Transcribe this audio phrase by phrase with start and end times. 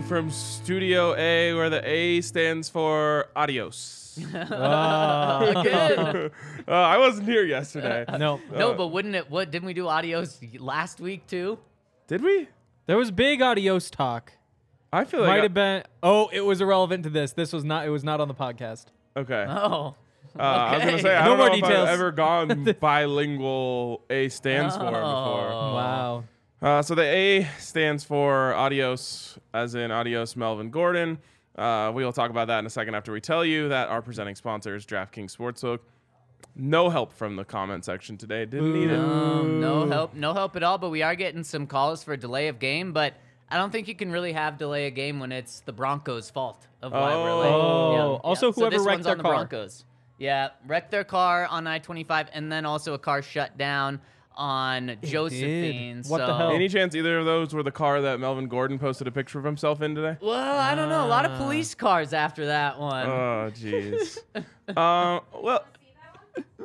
[0.00, 4.18] you from Studio A, where the A stands for adios.
[4.34, 4.36] Again.
[6.68, 8.04] uh, I wasn't here yesterday.
[8.18, 8.40] no.
[8.54, 9.30] Uh, but wouldn't it?
[9.30, 11.58] What didn't we do audios last week too?
[12.06, 12.48] Did we?
[12.86, 14.32] There was big adios talk.
[14.92, 15.82] I feel like Might I- have been.
[16.02, 17.32] Oh, it was irrelevant to this.
[17.32, 17.86] This was not.
[17.86, 18.86] It was not on the podcast.
[19.16, 19.46] Okay.
[19.48, 19.94] Oh.
[20.38, 21.88] Uh, I was gonna say I No don't more know if details.
[21.88, 25.00] I've ever gone bilingual A stands for before.
[25.00, 25.74] Oh.
[25.74, 26.24] Wow.
[26.62, 31.18] Uh, so the A stands for adios, as in adios, Melvin Gordon.
[31.56, 34.02] Uh, we will talk about that in a second after we tell you that our
[34.02, 35.78] presenting sponsor is DraftKings Sportsbook.
[36.54, 38.44] No help from the comment section today.
[38.44, 38.98] Didn't need it.
[38.98, 40.78] Um, no help, no help at all.
[40.78, 42.92] But we are getting some calls for delay of game.
[42.92, 43.14] But
[43.48, 46.66] I don't think you can really have delay of game when it's the Broncos' fault
[46.82, 47.52] of why we're late.
[47.52, 48.20] Oh.
[48.22, 49.32] Also, So whoever this wrecked their on the car.
[49.34, 49.84] Broncos.
[50.18, 54.00] Yeah, wrecked their car on I-25, and then also a car shut down
[54.40, 56.02] on Josephine.
[56.08, 56.50] What the hell?
[56.50, 59.44] Any chance either of those were the car that Melvin Gordon posted a picture of
[59.44, 60.16] himself in today?
[60.20, 61.04] Well, I don't know.
[61.04, 63.06] A lot of police cars after that one.
[63.06, 64.18] Oh, jeez.
[64.76, 65.64] uh, well,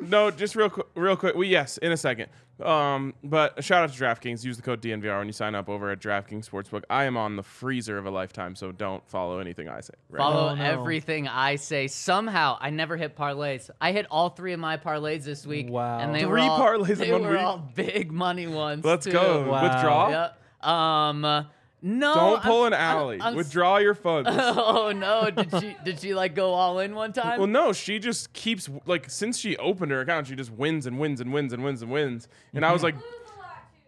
[0.02, 0.88] no, just real quick.
[0.96, 1.36] Real quick.
[1.36, 2.30] We yes, in a second.
[2.64, 4.46] Um, but a shout out to DraftKings.
[4.46, 6.84] Use the code DNVR when you sign up over at DraftKings Sportsbook.
[6.90, 9.94] I am on the freezer of a lifetime, so don't follow anything I say.
[10.10, 10.20] Right.
[10.20, 10.64] Follow Oh, no.
[10.64, 11.88] everything I say.
[11.88, 13.70] Somehow, I never hit parlays.
[13.82, 15.70] I hit all three of my parlays this week.
[15.70, 16.00] Wow.
[16.00, 17.40] And they Three were all, parlays in they one were week?
[17.42, 18.86] all big money ones.
[18.86, 19.12] Let's too.
[19.12, 19.50] go.
[19.50, 19.64] Wow.
[19.64, 20.10] Withdraw.
[20.10, 20.66] Yep.
[20.70, 21.48] Um.
[21.82, 22.14] No.
[22.14, 23.18] Don't pull I'm- an I'm- alley.
[23.22, 24.30] I'm s- Withdraw your funds.
[24.34, 25.30] Oh no!
[25.30, 25.76] Did she?
[25.84, 27.38] Did she like go all in one time?
[27.40, 31.00] Well, no, she just keeps like since she opened her account, she just wins and
[31.00, 32.28] wins and wins and wins and wins.
[32.54, 32.96] And I was like,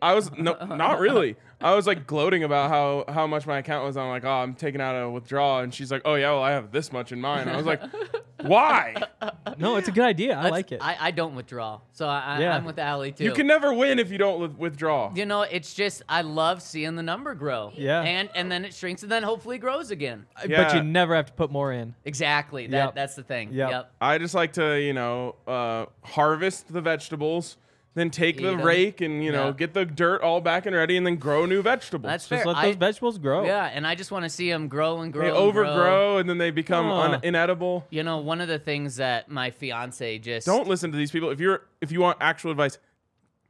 [0.01, 1.35] I was no, not really.
[1.59, 3.97] I was like gloating about how how much my account was.
[3.97, 6.51] I'm like, oh, I'm taking out a withdrawal, and she's like, oh yeah, well I
[6.51, 7.47] have this much in mine.
[7.49, 7.81] I was like,
[8.41, 8.95] why?
[9.57, 10.35] No, it's a good idea.
[10.37, 10.81] I Let's- like it.
[10.83, 12.55] I, I don't withdraw, so I, I, Yeah.
[12.55, 13.23] I'm with Allie too.
[13.23, 15.11] You can never win if you don't with- withdraw.
[15.15, 17.71] You know, it's just I love seeing the number grow.
[17.75, 18.01] Yeah.
[18.01, 20.27] And and then it shrinks and then hopefully grows again.
[20.39, 20.75] But Yeah.
[20.75, 21.95] you never have to put more in.
[22.05, 22.67] Exactly.
[22.67, 22.95] That Yep.
[22.95, 23.51] that's the thing.
[23.51, 23.69] Yep.
[23.71, 23.91] Yep.
[23.99, 27.57] I just like to, you know, uh, harvest the vegetables,
[27.97, 28.61] then take the Eat 'em.
[28.61, 29.51] rake and you know Yeah.
[29.53, 32.07] get the dirt all back and ready, and then grow new vegetables.
[32.09, 32.53] That's Just fair.
[32.53, 33.45] let those vegetables grow.
[33.45, 35.23] Yeah, and I just want to see them grow and grow.
[35.23, 36.17] they and overgrow grow.
[36.17, 36.93] and then they become Huh.
[37.13, 37.85] un- inedible.
[37.89, 41.29] You know, one of the things that my fiance just Don't listen to these people.
[41.31, 42.77] If you're if you want actual advice,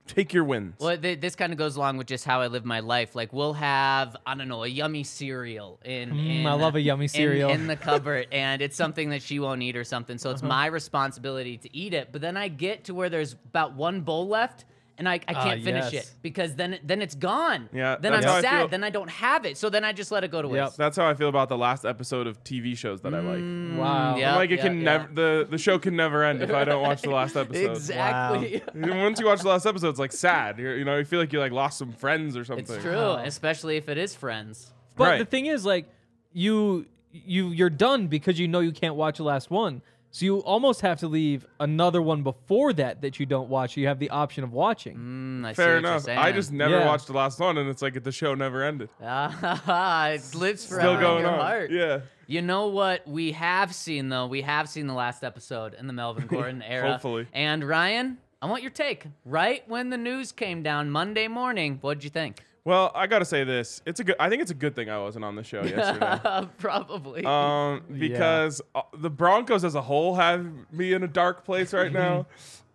[0.08, 0.76] take your wins.
[0.80, 3.16] Well, th- this kind of goes along with just how I live my life.
[3.16, 6.12] Like we'll have, I don't know, a yummy cereal in.
[6.12, 7.50] Mm, in I love a yummy in- cereal.
[7.52, 10.18] in, the cupboard, and it's something that she won't eat or something.
[10.18, 10.50] So it's Uh-huh.
[10.50, 12.10] my responsibility to eat it.
[12.12, 14.66] But then I get to where there's about one bowl left.
[15.00, 16.06] And I, I Ah, can't finish yes.
[16.06, 17.70] it because then it- then it's gone.
[17.72, 18.58] Yeah, Then that's I'm how I sad.
[18.62, 18.68] feel.
[18.70, 19.56] Then I don't have it.
[19.56, 20.72] So then I just let it go to waste.
[20.72, 20.74] Yep.
[20.76, 23.80] That's how I feel about the last episode of TV shows that I like.
[23.80, 24.16] Wow.
[24.16, 24.32] Mm, yeah.
[24.32, 24.84] I'm like it can yeah.
[24.84, 27.72] never the the show can never end if I don't watch the last episode.
[27.76, 28.62] Exactly.
[28.74, 30.58] And Once you watch the last episode, it's like sad.
[30.58, 32.66] You're, you know, you feel like you like lost some friends or something.
[32.66, 34.72] It's true, especially if it is friends.
[34.96, 35.18] But Right.
[35.20, 35.86] the thing is, like,
[36.34, 39.82] you you you're done because you know you can't watch the last one.
[40.18, 43.78] So you almost have to leave another one before that that you don't watch.
[43.78, 44.96] You have the option of watching.
[44.98, 46.02] Mm, I see Fair what you're enough.
[46.02, 46.18] saying.
[46.18, 46.88] I just never Yeah.
[46.88, 48.90] watched the last one, and it's like the show never ended.
[49.00, 51.40] Ah, it lives forever Still in going your on.
[51.40, 51.70] heart.
[51.72, 52.00] Yeah.
[52.26, 54.26] You know what we have seen though?
[54.26, 56.94] We have seen the last episode in the Melvin Gordon era.
[56.94, 57.28] Hopefully.
[57.32, 59.06] And Ryan, I want your take.
[59.24, 62.40] Right when the news came down Monday morning, what'd you think?
[62.68, 63.82] Well, I gotta say this.
[63.86, 64.18] It's a good.
[64.20, 66.50] I think it's a good thing I wasn't on the show yesterday.
[66.58, 67.24] Probably.
[67.26, 71.94] um, because uh, the Broncos as a whole have me in a dark place right
[71.94, 72.26] now.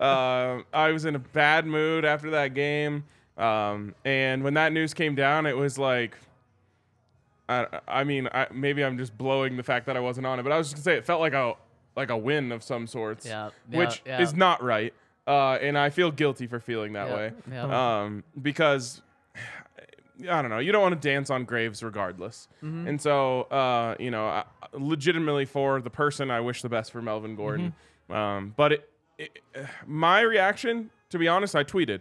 [0.01, 3.05] um, I was in a bad mood after that game,
[3.37, 6.17] um, and when that news came down, it was like.
[7.51, 10.43] I, I mean, I, maybe I'm just blowing the fact that I wasn't on it,
[10.43, 11.53] but I was just gonna say it felt like a
[11.97, 14.23] like a win of some sorts, Yeah, which yeah, yeah.
[14.23, 14.95] is not right,
[15.27, 18.01] uh, and I feel guilty for feeling that Yeah, way, yeah.
[18.05, 19.03] um, because
[20.31, 20.59] I don't know.
[20.59, 22.49] You don't want to dance on graves regardless.
[22.61, 27.03] And so, uh, you know, I, legitimately for the person, I wish the best for
[27.03, 27.75] Melvin Gordon.
[28.11, 29.39] Um, but it, it,
[29.87, 32.01] my reaction, to be honest, I tweeted,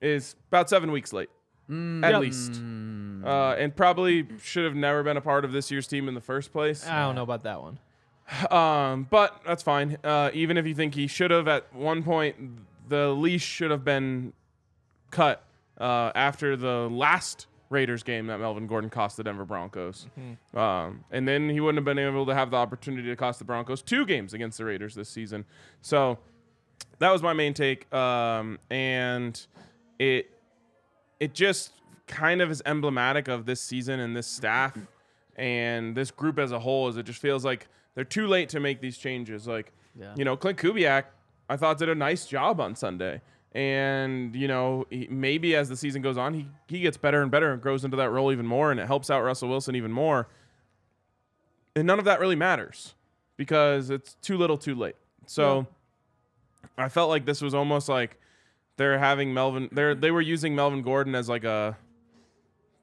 [0.00, 1.30] is about seven weeks late,
[1.68, 1.74] at
[2.12, 2.20] Yep.
[2.20, 2.52] least.
[3.24, 6.20] Uh, and probably should have never been a part of this year's team in the
[6.20, 6.86] first place.
[6.86, 7.78] I don't know about that one.
[8.50, 9.96] Um, but that's fine.
[10.04, 12.36] Uh, even if you think he should have at one point,
[12.88, 14.32] the leash should have been
[15.10, 15.42] cut
[15.80, 20.06] uh, after the last Raiders game that Melvin Gordon cost the Denver Broncos.
[20.54, 23.44] Um, and then he wouldn't have been able to have the opportunity to cost the
[23.44, 25.44] Broncos two games against the Raiders this season.
[25.82, 26.18] So
[26.98, 27.92] that was my main take.
[27.92, 29.38] Um, and
[29.98, 30.30] it
[31.20, 31.72] it just
[32.06, 34.76] kind of is emblematic of this season and this staff
[35.36, 36.88] and this group as a whole.
[36.88, 39.46] Is it just feels like they're too late to make these changes.
[39.48, 40.14] Like, Yeah.
[40.16, 41.04] you know, Klint Kubiak,
[41.48, 43.20] I thought did a nice job on Sunday.
[43.52, 47.30] And you know, he, maybe as the season goes on, he he gets better and
[47.30, 49.90] better and grows into that role even more, and it helps out Russell Wilson even
[49.92, 50.28] more.
[51.74, 52.94] And none of that really matters
[53.36, 54.96] because it's too little, too late.
[55.26, 55.66] So
[56.76, 58.18] I felt like this was almost like
[58.76, 59.68] they're having Melvin.
[59.72, 61.76] They're they were using Melvin Gordon as like a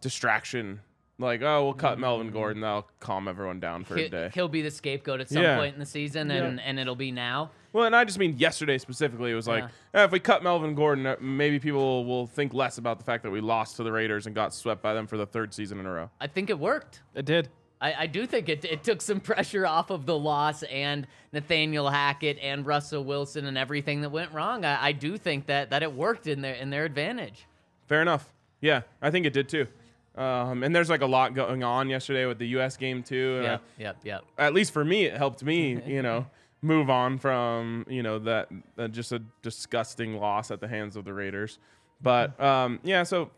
[0.01, 0.81] distraction.
[1.17, 2.61] Like, oh, we'll cut Melvin Gordon.
[2.61, 4.31] That'll calm everyone down for a day.
[4.33, 5.57] He'll be the scapegoat at some Yeah.
[5.57, 7.51] point in the season, and, and it'll be now.
[7.75, 9.31] Well, and I just mean yesterday specifically.
[9.31, 12.77] It was like, eh, if we cut Melvin Gordon, uh, maybe people will think less
[12.77, 15.17] about the fact that we lost to the Raiders and got swept by them for
[15.17, 16.09] the third season in a row.
[16.21, 17.01] I think it worked.
[17.15, 17.49] It did.
[17.81, 21.89] I, I do think it, it took some pressure off of the loss and Nathaniel
[21.89, 24.63] Hackett and Russell Wilson and everything that went wrong.
[24.63, 27.45] I, I do think that, that it worked in their in their advantage.
[27.87, 28.31] Fair enough.
[28.61, 29.67] Yeah, I think it did too.
[30.15, 32.77] Um, and there's like a lot going on yesterday with the U.S.
[32.77, 33.35] game too.
[33.39, 34.23] and I- Yep, yep, yep.
[34.37, 36.25] at least for me, it helped me, you know,
[36.65, 41.05] move on from, you know, that, that just a disgusting loss at the hands of
[41.05, 41.59] the Raiders.
[42.01, 43.31] But um, yeah, so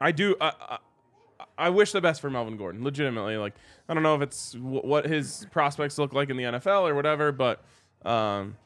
[0.00, 0.36] I do.
[0.40, 0.78] I, I,
[1.58, 2.84] I wish the best for Melvin Gordon.
[2.84, 3.54] Legitimately, like
[3.88, 6.94] I don't know if it's w- what his prospects look like in the NFL or
[6.94, 7.64] whatever, but
[8.04, 8.56] um,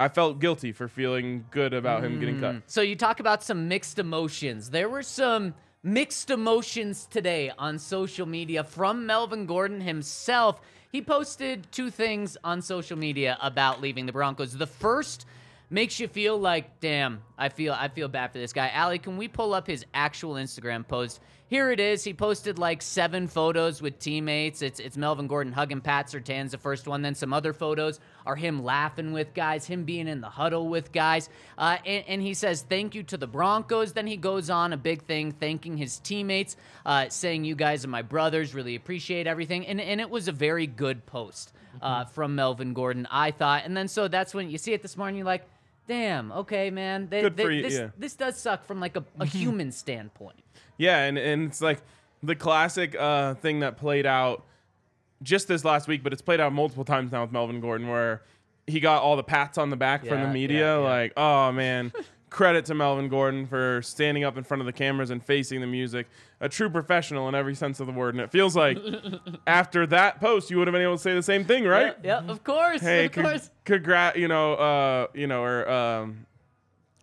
[0.00, 2.62] I felt guilty for feeling good about him getting cut.
[2.66, 4.70] So you talk about some mixed emotions.
[4.70, 10.60] There were some mixed emotions today on social media from Melvin Gordon himself.
[10.94, 14.52] He posted two things on social media about leaving the Broncos.
[14.52, 15.26] The first
[15.70, 18.70] makes you feel like, damn, I feel I feel bad for this guy.
[18.74, 21.20] Ali, can we pull up his actual Instagram post?
[21.46, 22.02] Here it is.
[22.02, 24.62] He posted like seven photos with teammates.
[24.62, 27.02] It's it's Melvin Gordon hugging Pat Surtain's the first one.
[27.02, 30.90] Then some other photos are him laughing with guys, him being in the huddle with
[30.90, 31.28] guys.
[31.58, 33.92] Uh, and, and he says thank you to the Broncos.
[33.92, 36.56] Then he goes on a big thing thanking his teammates,
[36.86, 38.54] uh, saying you guys are my brothers.
[38.54, 39.66] Really appreciate everything.
[39.66, 41.52] And and it was a very good post
[41.82, 43.62] uh, from Melvin Gordon, I thought.
[43.64, 45.18] And then so that's when you see it this morning.
[45.18, 45.46] You're like.
[45.86, 46.32] Damn.
[46.32, 47.08] Okay, man.
[47.08, 47.88] They- Good they- for you, this, yeah.
[47.98, 50.40] this does suck from like a, a human standpoint.
[50.78, 51.80] Yeah, and, and it's like
[52.22, 54.44] the classic uh, thing that played out
[55.22, 58.22] just this last week, but it's played out multiple times now with Melvin Gordon, where
[58.66, 60.58] he got all the pats on the back from Yeah, the media.
[60.58, 60.88] yeah, yeah.
[60.88, 61.92] Like, oh man,
[62.34, 65.68] credit to Melvin Gordon for standing up in front of the cameras and facing the
[65.68, 66.08] music.
[66.40, 68.16] A true professional in every sense of the word.
[68.16, 68.76] And it feels like
[69.46, 71.94] after that post, you would have been able to say the same thing, right?
[72.02, 72.80] Yeah, of course.
[72.80, 73.50] Hey, of con- course.
[73.64, 76.26] congrat, you know, uh, you know, or um,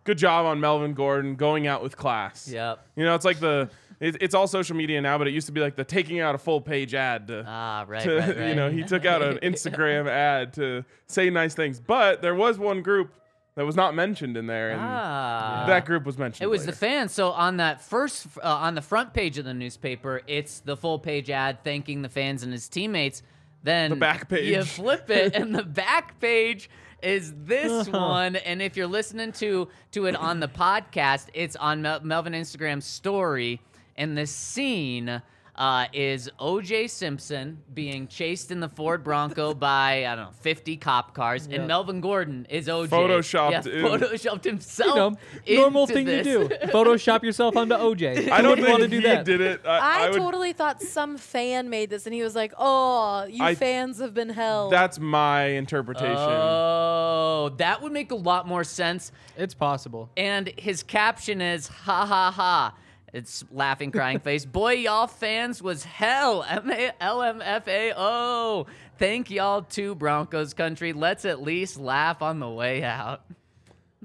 [0.04, 2.50] good job on Melvin Gordon going out with class.
[2.50, 2.86] Yep.
[2.98, 3.70] You know, it's like the
[4.02, 6.38] it's all social media now, but it used to be like the taking out a
[6.40, 8.48] full page ad to, Ah, right, to right, right.
[8.50, 11.80] you know, he took out an Instagram ad to say nice things.
[11.80, 13.14] But there was one group
[13.56, 15.66] that was not mentioned in there, and Ah.
[15.68, 16.44] that group was mentioned.
[16.44, 16.78] It was the later.
[16.78, 17.12] fans.
[17.12, 21.00] So on that first, uh, on the front page of the newspaper, it's the full
[21.00, 23.24] page ad thanking the fans and his teammates.
[23.64, 24.50] Then The back page.
[24.56, 26.70] you flip it, and the back page
[27.04, 28.36] is this one.
[28.38, 32.82] And if you're listening to to it on the podcast, it's on Mel- Melvin Instagram
[32.82, 33.60] story.
[33.98, 35.22] And the scene
[35.56, 36.88] uh, is O.J.
[36.88, 41.68] Simpson being chased in the Ford Bronco by I don't know 50 cop cars, and
[41.68, 42.96] Melvin Gordon is O.J.
[42.96, 43.86] Photoshopped yeah, in.
[43.86, 45.18] photoshopped himself.
[45.46, 46.26] You know, normal into thing this.
[46.26, 46.56] to do.
[46.68, 48.30] Photoshop yourself onto OJ.
[48.32, 49.26] I don't wouldn't think want to do he that.
[49.26, 49.62] did it.
[49.66, 53.26] I, I, I would, totally thought some fan made this, and he was like, "Oh,
[53.26, 56.16] you I- fans have been held." That's my interpretation.
[56.18, 59.12] Oh, that would make a lot more sense.
[59.38, 60.10] It's possible.
[60.16, 62.74] And his caption is ha ha ha.
[63.14, 64.46] It's laughing, crying face.
[64.46, 66.46] Boy, y'all fans was hell.
[66.48, 68.68] M A L M F A O.
[68.98, 70.94] Thank y'all to Broncos country.
[70.94, 73.22] Let's at least laugh on the way out.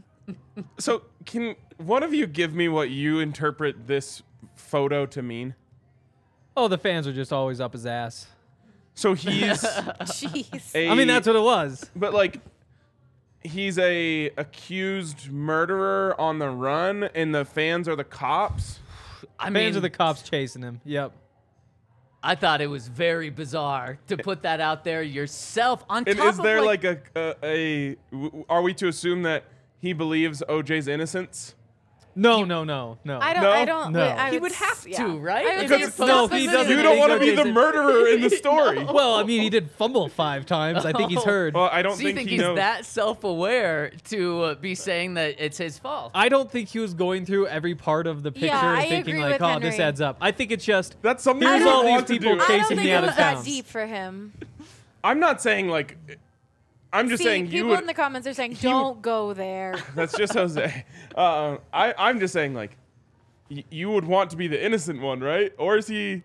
[0.79, 4.23] so, can one of you give me what you interpret this
[4.57, 5.55] photo to mean?
[6.57, 8.27] Oh, the fans are just always up his ass.
[8.95, 10.75] So he's Jeez.
[10.75, 10.89] a.
[10.89, 11.91] I mean, that's what it was.
[11.95, 12.41] But like,
[13.43, 18.81] he's a accused murderer on the run, and the fans are the cops.
[19.39, 20.81] I Fans mean, are the cops chasing him.
[20.85, 21.13] Yep.
[22.23, 25.85] I thought it was very bizarre to put that out there yourself.
[25.89, 28.89] On And top is of there like, like, a, a a w- are we to
[28.89, 29.45] assume that
[29.79, 31.55] he believes OJ's innocence?
[32.19, 33.19] No, no, no, no.
[33.21, 33.43] I don't.
[33.43, 33.51] No?
[33.53, 33.93] I don't.
[33.93, 34.03] No.
[34.03, 35.07] I He would would s- have yeah.
[35.07, 35.47] to, right?
[35.47, 38.09] I would Because say it's- no, he doesn't You don't want to be the murderer
[38.09, 38.83] in the story.
[38.85, 40.87] Well, I mean, he did fumble five times.
[40.87, 41.53] I think he's heard.
[41.55, 42.57] Well, I don't so you think, think he he's knows.
[42.57, 46.11] that self-aware to uh, be saying that it's his fault?
[46.15, 48.89] I don't think he was going through every part of the picture Yeah, and I
[48.89, 49.85] thinking agree like, with "Oh, this Henry.
[49.89, 52.13] adds up." I think it's just That's something Here's you all would these want to
[52.15, 52.41] people do.
[52.43, 53.45] I don't think me it out of was that town.
[53.45, 54.33] deep for him.
[55.05, 55.97] I'm not saying like.
[56.93, 57.81] I'm just See, saying you people would.
[57.81, 60.85] in the comments are saying, "Don't go there." That's just Jose.
[61.15, 62.77] Uh, I I'm just saying like,
[63.51, 65.53] y- you would want to be the innocent one, right?
[65.59, 66.23] Or is he?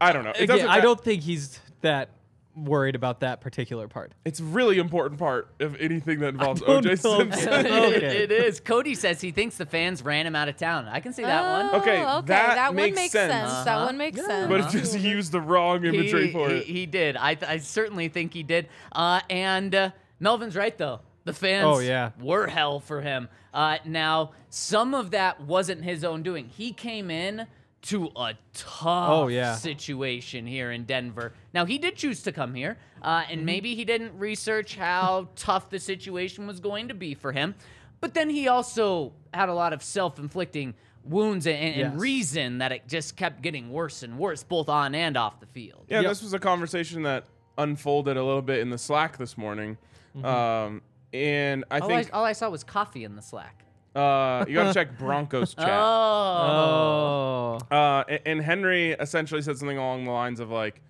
[0.00, 0.30] I don't know.
[0.30, 2.08] It again, I don't think he's that
[2.54, 4.12] worried about that particular part.
[4.24, 6.98] It's a really important part of anything that involves OJ.
[7.00, 7.48] Simpson.
[7.66, 8.22] Okay.
[8.24, 8.60] it is.
[8.60, 10.86] Cody says he thinks the fans ran him out of town.
[10.86, 11.80] I can see that one.
[11.82, 13.32] Okay, Oh, okay, that one makes makes sense.
[13.32, 13.64] sense.
[13.64, 13.86] That Uh-huh.
[13.86, 14.48] one makes sense.
[14.48, 16.64] but it just he used the wrong imagery he, for he, it.
[16.66, 17.16] he did.
[17.16, 18.68] I, th- I certainly think he did.
[18.92, 19.90] Uh, and uh,
[20.20, 21.00] Melvin's right though.
[21.24, 22.10] The fans Oh, yeah.
[22.20, 23.28] were hell for him.
[23.54, 26.46] Uh, now, some of that wasn't his own doing.
[26.48, 27.46] He came in
[27.82, 29.56] to a tough Oh, yeah.
[29.56, 31.32] situation here in Denver.
[31.52, 33.32] Now, he did choose to come here, uh, Mm-hmm.
[33.32, 37.54] and maybe he didn't research how tough the situation was going to be for him.
[38.00, 40.74] But then he also had a lot of self inflicting
[41.04, 42.00] wounds and, and Yes.
[42.00, 45.84] reason that it just kept getting worse and worse, both on and off the field.
[45.88, 46.10] Yeah, Yep.
[46.10, 47.24] this was a conversation that
[47.58, 49.76] unfolded a little bit in the Slack this morning.
[50.16, 50.24] Mm-hmm.
[50.24, 53.64] Um, and I all, think I, all I saw was coffee in the Slack.
[53.94, 55.68] Uh, you got to check Broncos chat.
[55.68, 57.58] Oh.
[57.70, 60.80] Oh, Uh, a- and Henry essentially said something along the lines of like,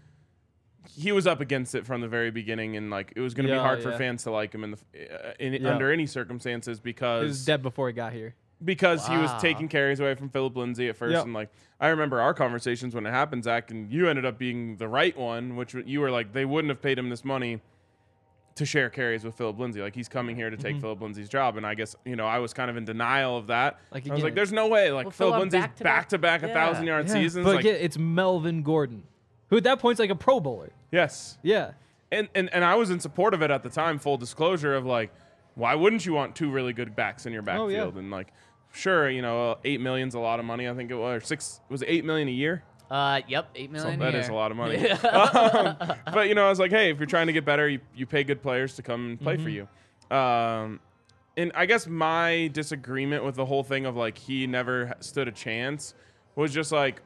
[0.97, 3.53] he was up against it from the very beginning, and like it was going to
[3.53, 3.99] be Yeah, hard for yeah.
[3.99, 4.79] fans to like him in the
[5.29, 5.71] uh, in, Yeah.
[5.73, 8.35] under any circumstances because he was because dead before he got here.
[8.65, 9.39] because he was Wow.
[9.39, 11.25] taking carries away from Philip Lindsay at first, Yep.
[11.25, 14.77] and like I remember our conversations when it happened, Zach, and you ended up being
[14.77, 17.61] the right one, which you were like they wouldn't have paid him this money
[18.57, 19.81] to share carries with Philip Lindsay.
[19.81, 22.39] Like he's coming here to take Philip Lindsay's job, and I guess you know I
[22.39, 23.81] was kind of in denial of that.
[23.93, 26.19] Like, I was like, "There's no way." Like Well, Philip Phil, Lindsay's back-to-back- back to
[26.19, 27.45] back a thousand yard seasons.
[27.45, 29.05] but like again, it's Melvin Gordon,
[29.49, 30.73] who at that point's like a Pro Bowler.
[30.91, 31.73] yes, Yeah.
[32.11, 33.99] and, and and I was in support of it at the time.
[33.99, 35.13] Full disclosure of like,
[35.55, 37.79] why wouldn't you want two really good backs in your Oh, yeah.
[37.79, 37.97] backfield?
[37.97, 38.29] And like,
[38.73, 40.69] sure, you know, uh, eight million's a lot of money.
[40.69, 42.65] I think it was or six was it eight million a year.
[42.93, 44.01] Uh, yep, eight So million.
[44.01, 44.87] that a is a lot of money.
[44.91, 45.77] um,
[46.13, 48.05] but you know, I was like, hey, if you're trying to get better, you, you
[48.05, 49.67] pay good players to come and play for you.
[50.15, 50.79] Um,
[51.39, 55.33] and I guess my disagreement with the whole thing of like he never stood a
[55.33, 55.95] chance
[56.37, 57.01] was just like,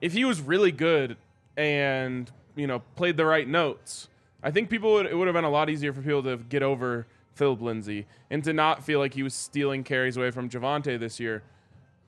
[0.00, 1.16] if he was really good
[1.56, 4.08] and you know played the right notes,
[4.44, 6.62] I think people would it would have been a lot easier for people to get
[6.62, 11.00] over Philip Lindsay and to not feel like he was stealing carries away from Javonte
[11.00, 11.42] this year.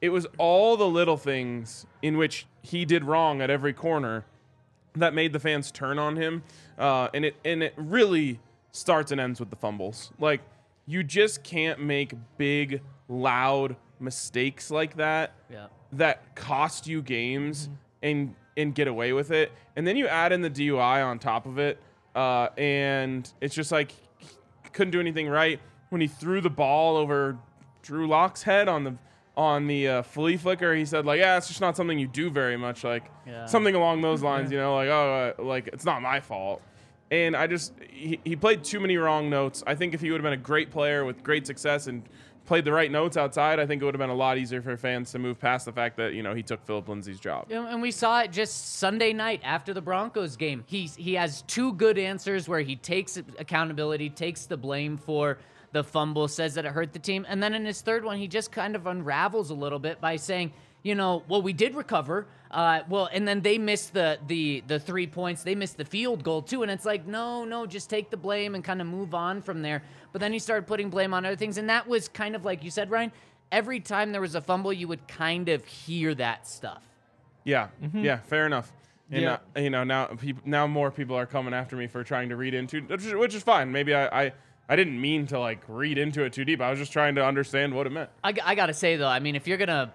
[0.00, 4.24] It was all the little things in which he did wrong at every corner
[4.94, 6.42] that made the fans turn on him,
[6.78, 8.40] uh, and it and it really
[8.72, 10.12] starts and ends with the fumbles.
[10.18, 10.40] Like
[10.86, 15.66] you just can't make big, loud mistakes like that Yeah.
[15.92, 17.68] that cost you games
[18.02, 19.52] and and get away with it.
[19.76, 21.78] And then you add in the DUI on top of it,
[22.14, 23.92] uh, and it's just like
[24.72, 27.38] couldn't do anything right when he threw the ball over
[27.82, 28.94] Drew Lock's head on the
[29.36, 30.74] on the uh, flea flicker.
[30.74, 33.46] He said like, yeah, it's just not something you do very much, like Yeah.
[33.46, 34.50] something along those lines.
[34.50, 36.62] You know, like oh, uh, like it's not my fault.
[37.10, 39.62] And I just he, he played too many wrong notes.
[39.66, 42.02] I think if he would have been a great player with great success and
[42.46, 44.76] played the right notes outside, I think it would have been a lot easier for
[44.76, 47.46] fans to move past the fact that you know he took Philip Lindsay's job.
[47.50, 50.64] And we saw it just Sunday night after the Broncos game.
[50.66, 55.38] He he has two good answers where he takes accountability, takes the blame for
[55.72, 58.28] the fumble, says that it hurt the team, and then in his third one, he
[58.28, 62.26] just kind of unravels a little bit by saying, you know, well, we did recover.
[62.50, 65.42] Uh, well, and then they missed the the the three points.
[65.42, 68.54] They missed the field goal too, and it's like, no, no, just take the blame
[68.54, 69.82] and kind of move on from there.
[70.12, 72.62] But then he started putting blame on other things, and that was kind of like
[72.62, 73.12] you said, Ryan.
[73.52, 76.82] Every time there was a fumble, you would kind of hear that stuff.
[77.44, 78.72] Yeah, yeah, fair enough.
[79.10, 79.38] And Yeah.
[79.56, 82.36] uh, you know now people now more people are coming after me for trying to
[82.36, 83.70] read into which is, which is fine.
[83.70, 84.32] Maybe I, I
[84.68, 86.60] I didn't mean to like read into it too deep.
[86.60, 88.10] I was just trying to understand what it meant.
[88.24, 89.92] I, I gotta say though, I mean, if you're gonna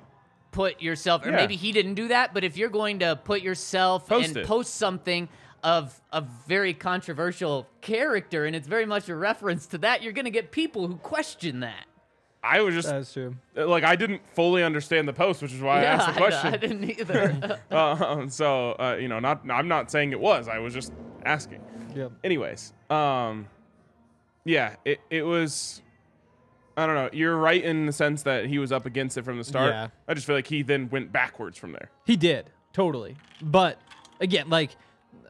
[0.52, 1.36] put yourself, or Yeah.
[1.38, 4.46] maybe he didn't do that, but if you're going to put yourself Post and it.
[4.48, 5.30] post something
[5.64, 10.30] of a very controversial character, and it's very much a reference to that, you're gonna
[10.30, 11.86] get people who question that.
[12.44, 13.36] I was just That's true.
[13.56, 16.54] like I didn't fully understand the post, which is why I asked the question.
[16.54, 17.60] I, didn't either.
[17.70, 20.48] Uh, so uh, you know, not I'm not saying it was.
[20.48, 20.92] I was just
[21.24, 21.62] asking.
[21.96, 22.14] Yep.
[22.24, 23.48] Anyways, um,
[24.46, 25.82] yeah, it it was.
[26.78, 27.10] I don't know.
[27.12, 29.72] You're right in the sense that he was up against it from the start.
[29.72, 29.88] Yeah.
[30.08, 31.92] I just feel like he then went backwards from there.
[32.06, 33.80] He did totally, but
[34.20, 34.72] again, like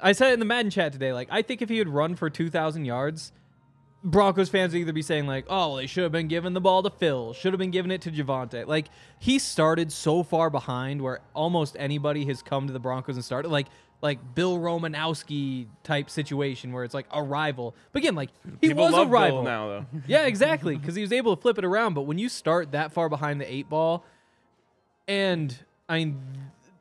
[0.01, 2.29] I said in the Madden chat today, like I think if he had run for
[2.29, 3.31] 2,000 yards,
[4.03, 6.61] Broncos fans would either be saying like, "Oh, well, they should have been giving the
[6.61, 8.87] ball to Phil, should have been giving it to Javonte." Like
[9.19, 13.49] he started so far behind where almost anybody has come to the Broncos and started
[13.49, 13.67] like
[14.01, 17.75] like Bill Romanowski type situation where it's like a rival.
[17.91, 18.29] But again, like
[18.59, 19.85] he People was a rival Bill now, though.
[20.07, 20.75] yeah, exactly.
[20.77, 21.93] Because he was able to flip it around.
[21.93, 24.03] But when you start that far behind the eight ball,
[25.07, 25.55] and
[25.87, 26.21] I mean,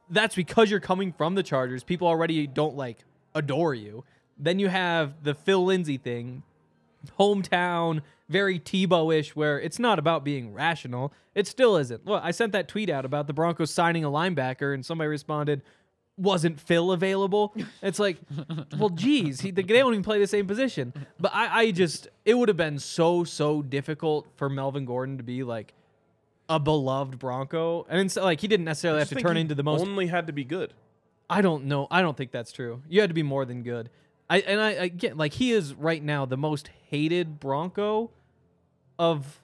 [0.08, 1.84] that's because you're coming from the Chargers.
[1.84, 2.98] People already don't like
[3.34, 4.04] adore you.
[4.38, 6.42] Then you have the Phil Lindsay thing,
[7.18, 11.12] hometown, very Tebow ish, where it's not about being rational.
[11.34, 12.06] It still isn't.
[12.06, 15.62] Well, I sent that tweet out about the Broncos signing a linebacker, and somebody responded,
[16.20, 17.54] wasn't Phil available?
[17.82, 18.18] It's like,
[18.78, 20.92] well, geez, he, they don't even play the same position.
[21.18, 25.22] But I, I just, it would have been so, so difficult for Melvin Gordon to
[25.22, 25.72] be like
[26.48, 27.86] a beloved Bronco.
[27.88, 29.80] And it's like, he didn't necessarily have to turn he into the most.
[29.80, 30.74] Only had to be good.
[31.28, 31.86] I don't know.
[31.90, 32.82] I don't think that's true.
[32.88, 33.88] You had to be more than good.
[34.28, 38.10] I and I, I get like he is right now the most hated Bronco
[38.98, 39.40] of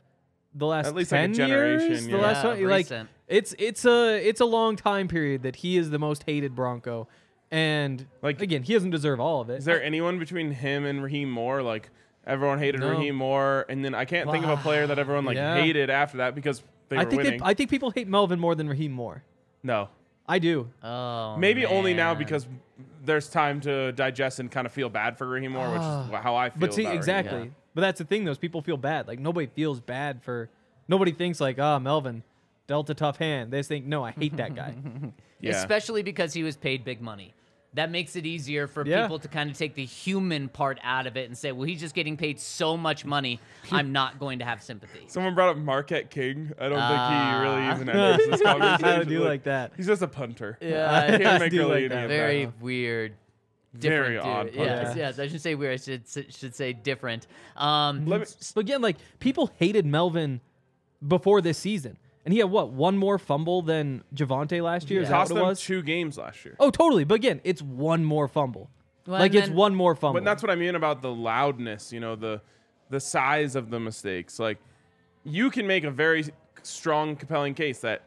[0.55, 2.07] the last At least, like, a 10 generation, years.
[2.07, 3.09] The last Yeah, one, like recent.
[3.29, 7.09] It's it's a it's a long time period that he is the most hated Bronco,
[7.51, 9.57] and Like- again he doesn't deserve all of it.
[9.59, 11.63] Is there anyone between him and Rahim Moore?
[11.63, 11.91] Like
[12.27, 12.91] everyone hated No.
[12.91, 15.57] Rahim Moore, and then I can't think of a player that everyone like Yeah.
[15.61, 17.43] hated after that because they I were think they, winning.
[17.43, 19.25] I think people hate Melvin more than Rahim Moore.
[19.63, 19.89] no,
[20.29, 20.69] I do.
[20.85, 22.19] oh, maybe only now man.
[22.19, 22.47] because
[23.05, 26.35] there's time to digest and kind of feel bad for Rahim Moore, which is how
[26.37, 26.57] I feel.
[26.57, 26.61] Ah.
[26.61, 27.39] But see, about Rahim exactly.
[27.39, 27.49] Moore.
[27.75, 29.07] But that's the thing, those people feel bad.
[29.09, 30.49] Like nobody feels bad for.
[30.89, 32.23] Nobody thinks like, ah, Melvin
[32.67, 33.53] dealt a tough hand.
[33.53, 34.75] They just think, no, I hate that guy.
[35.39, 35.53] Yeah.
[35.61, 37.35] especially because he was paid big money.
[37.75, 39.03] That makes it easier for Yeah.
[39.03, 41.79] people to kind of take the human part out of it and say, well, he's
[41.79, 43.39] just getting paid so much money,
[43.71, 45.05] I'm not going to have sympathy.
[45.09, 46.53] Someone brought up Marquette King.
[46.59, 47.75] I don't think he really Ah.
[47.75, 49.01] even enters this conversation.
[49.01, 49.73] I do like that.
[49.77, 50.57] He's just a punter.
[50.63, 52.09] Yeah, I can't make do really like that.
[52.09, 52.61] very that.
[52.63, 53.13] weird.
[53.75, 54.55] Very Different odd dude.
[54.57, 54.73] punter.
[54.73, 55.19] Yes, yes.
[55.19, 55.75] I should say weird.
[55.75, 57.27] I should should say different.
[57.57, 60.41] Um, Let me, But again, like people hated Melvin
[61.07, 65.01] before this season, and he had what one more fumble than Javonte last year.
[65.01, 65.61] Is that cost what it them was?
[65.61, 66.57] two games last year.
[66.59, 67.05] Oh, totally.
[67.05, 68.69] But again, it's one more fumble.
[69.07, 70.15] Well, like and it's then- one more fumble.
[70.21, 72.43] But that's what I mean about the loudness, you know, the
[72.91, 74.41] the size of the mistakes.
[74.41, 74.59] Like
[75.23, 76.25] you can make a very
[76.65, 78.03] strong, compelling case that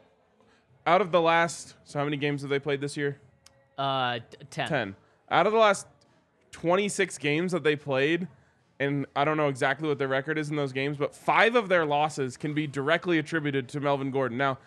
[0.86, 3.18] out of the last so how many games have they played this year?
[3.78, 4.68] uh, t- ten.
[4.68, 4.96] 10.
[5.30, 5.86] Out of the last
[6.52, 8.28] 26 games that they played,
[8.80, 11.68] and I don't know exactly what their record is in those games, but 5 of
[11.68, 14.38] their losses can be directly attributed to Melvin Gordon.
[14.38, 14.58] Now,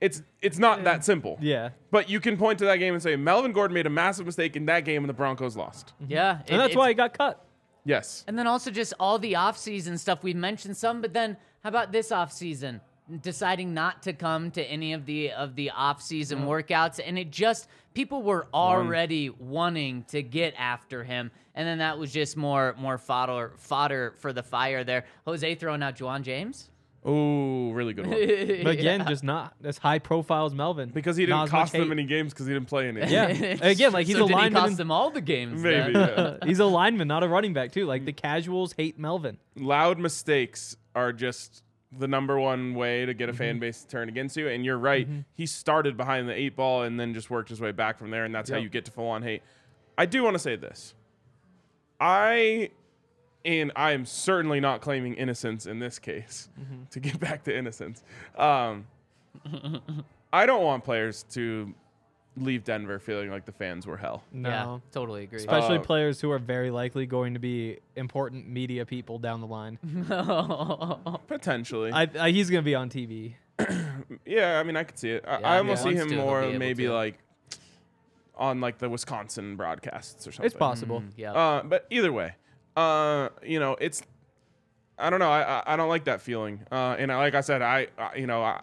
[0.00, 1.36] it's it's not that simple.
[1.40, 1.70] yeah.
[1.90, 4.54] But you can point to that game and say Melvin Gordon made a massive mistake
[4.56, 5.92] in that game and the Broncos lost.
[6.06, 7.42] Yeah, it- And that's it's- why he got cut.
[7.84, 8.24] Yes.
[8.26, 10.22] And then also just all the off-season stuff.
[10.22, 12.80] We've mentioned some, but then how about this off-season?
[13.22, 17.68] Deciding not to come to any of the of the off-season workouts, and it just
[17.96, 22.98] people were already wanting to get after him, and then that was just more more
[22.98, 25.06] fodder fodder for the fire there.
[25.24, 26.70] Jose throwing out Ja'Wuan James.
[27.08, 28.16] Oh, really good one.
[28.64, 31.82] But again, just not as high profile as Melvin Because he didn't Not cost them
[31.82, 31.90] hate.
[31.92, 33.00] any games because he didn't play any.
[33.00, 33.26] Yeah.
[33.62, 34.60] Again, like he's so a did he lineman.
[34.60, 35.62] cost and- them all the games?
[35.62, 35.92] Maybe.
[35.92, 36.14] then?
[36.18, 36.36] yeah.
[36.44, 37.86] he's a lineman, not a running back too.
[37.86, 39.38] Like the casuals hate Melvin.
[39.54, 41.62] Loud mistakes are just
[41.98, 43.38] the number one way to get a Mm-hmm.
[43.38, 44.48] fan base to turn against you.
[44.48, 45.08] And you're right.
[45.34, 48.24] He started behind the eight ball and then just worked his way back from there.
[48.24, 49.42] And that's how you get to full on hate.
[49.98, 50.94] I do want to say this.
[52.00, 52.70] I,
[53.44, 56.84] and I am certainly not claiming innocence in this case, Mm-hmm.
[56.90, 58.02] to get back to innocence.
[58.36, 58.86] Um,
[60.32, 61.72] I don't want players to
[62.36, 64.22] leave Denver feeling like the fans were hell.
[64.32, 64.48] No.
[64.48, 65.38] Yeah, totally agree.
[65.38, 69.46] Especially Uh, players who are very likely going to be important media people down the
[69.46, 69.78] line.
[71.26, 71.92] Potentially.
[71.92, 73.34] I, I, he's going to be on TV.
[74.26, 75.24] yeah, I mean, I could see it.
[75.26, 76.92] I, Yeah, I almost he see him to, more maybe to.
[76.92, 77.18] like
[78.36, 80.46] on like the Wisconsin broadcasts or something.
[80.46, 81.02] It's possible.
[81.16, 81.32] Yeah.
[81.32, 82.34] Uh, but either way,
[82.76, 84.02] uh, you know, it's
[84.98, 85.30] I don't know.
[85.30, 86.60] I I, I don't like that feeling.
[86.70, 88.60] Uh, and I, like I said, I, I you know, I,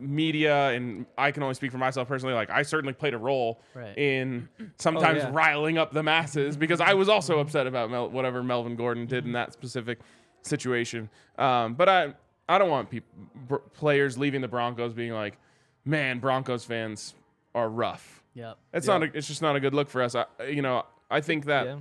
[0.00, 2.34] media and I can only speak for myself personally.
[2.34, 3.96] Like I certainly played a role Right.
[3.98, 5.30] in sometimes yeah.
[5.32, 9.24] riling up the masses because I was also upset about Mel- whatever Melvin Gordon did
[9.26, 9.98] in that specific
[10.42, 11.10] situation.
[11.38, 12.14] Um, but I
[12.48, 15.38] I don't want peop- br- players leaving the Broncos being like,
[15.84, 17.14] man, Broncos fans
[17.54, 18.22] are rough.
[18.34, 18.58] Yep.
[18.72, 19.02] It's not.
[19.02, 20.14] A, it's just not a good look for us.
[20.14, 21.76] I, you know, I think that Yeah.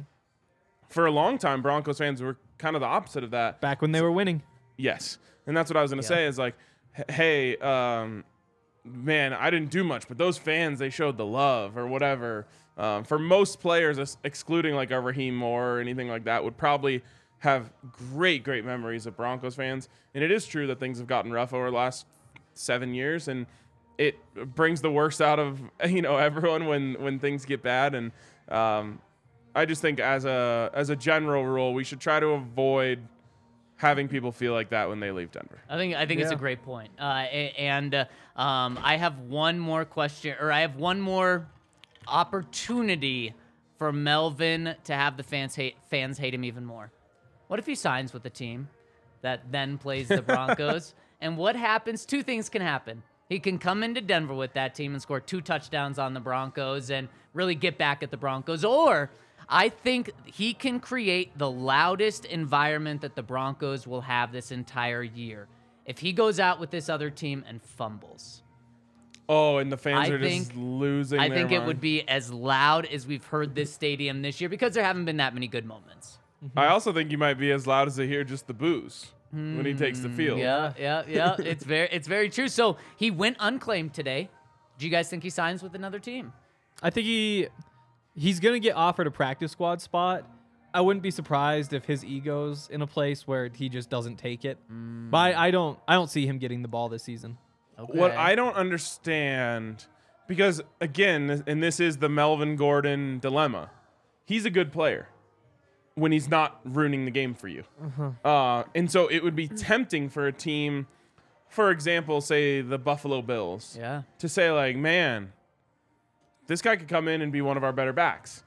[0.90, 3.62] for a long time, Broncos fans were kind of the opposite of that.
[3.62, 4.42] Back when they were winning.
[4.78, 6.26] Yes, and that's what I was gonna say.
[6.26, 6.60] Is like, h-
[7.08, 8.24] hey, um,
[8.84, 12.48] man, I didn't do much, but those fans they showed the love or whatever.
[12.78, 17.04] Um, for most players, excluding like a Rahim Moore or anything like that, would probably
[17.40, 19.90] have great, great memories of Broncos fans.
[20.14, 22.06] And it is true that things have gotten rough over the last
[22.54, 23.46] seven years, and
[23.98, 24.18] it
[24.56, 27.96] brings the worst out of you know everyone when when things get bad.
[27.96, 28.12] And
[28.50, 29.00] um,
[29.56, 33.00] I just think as a as a general rule, we should try to avoid
[33.80, 35.58] having people feel like that when they leave Denver.
[35.70, 36.92] I think I think it's a great point.
[37.00, 37.04] Uh,
[37.58, 41.48] and uh, um, I have one more question, or I have one more
[42.06, 43.34] opportunity
[43.78, 46.92] for Melvin to have the fans hate fans hate him even more.
[47.48, 48.68] What if he signs with the team
[49.22, 50.94] that then plays the Broncos?
[51.22, 52.06] and what happens?
[52.06, 53.02] Two things can happen.
[53.30, 56.90] He can come into Denver with that team and score two touchdowns on the Broncos
[56.90, 58.66] and really get back at the Broncos.
[58.66, 59.10] Or
[59.50, 65.02] I think he can create the loudest environment that the Broncos will have this entire
[65.04, 65.48] year.
[65.86, 68.44] If he goes out with this other team and fumbles,
[69.32, 71.20] Oh, and the fans I are just losing.
[71.20, 74.50] I their think it would be as loud as we've heard this stadium this year
[74.50, 76.18] because there haven't been that many good moments.
[76.58, 79.66] I also think you might be as loud as they hear just the booze when
[79.66, 80.40] he takes the field.
[80.40, 81.36] Hmm, Yeah, yeah, yeah.
[81.40, 82.48] it's very, it's very true.
[82.48, 84.30] So he went unclaimed today.
[84.80, 86.34] Do you guys think he signs with another team?
[86.82, 87.48] I think he
[88.16, 90.26] he's gonna get offered a practice squad spot.
[90.74, 94.46] I wouldn't be surprised if his ego's in a place where he just doesn't take
[94.46, 94.58] it.
[94.70, 97.38] But I, I don't I don't see him getting the ball this season.
[97.78, 99.86] What I don't understand,
[100.28, 103.72] because again, and this is the Melvin Gordon dilemma.
[104.26, 105.08] He's a good player
[105.96, 107.64] when he's not ruining the game for you.
[108.24, 110.88] Uh, and so it would be tempting for a team,
[111.50, 114.04] for example, say the Buffalo Bills, Yeah.
[114.20, 115.34] to say like, man,
[116.50, 118.44] this guy could come in and be one of our better backs.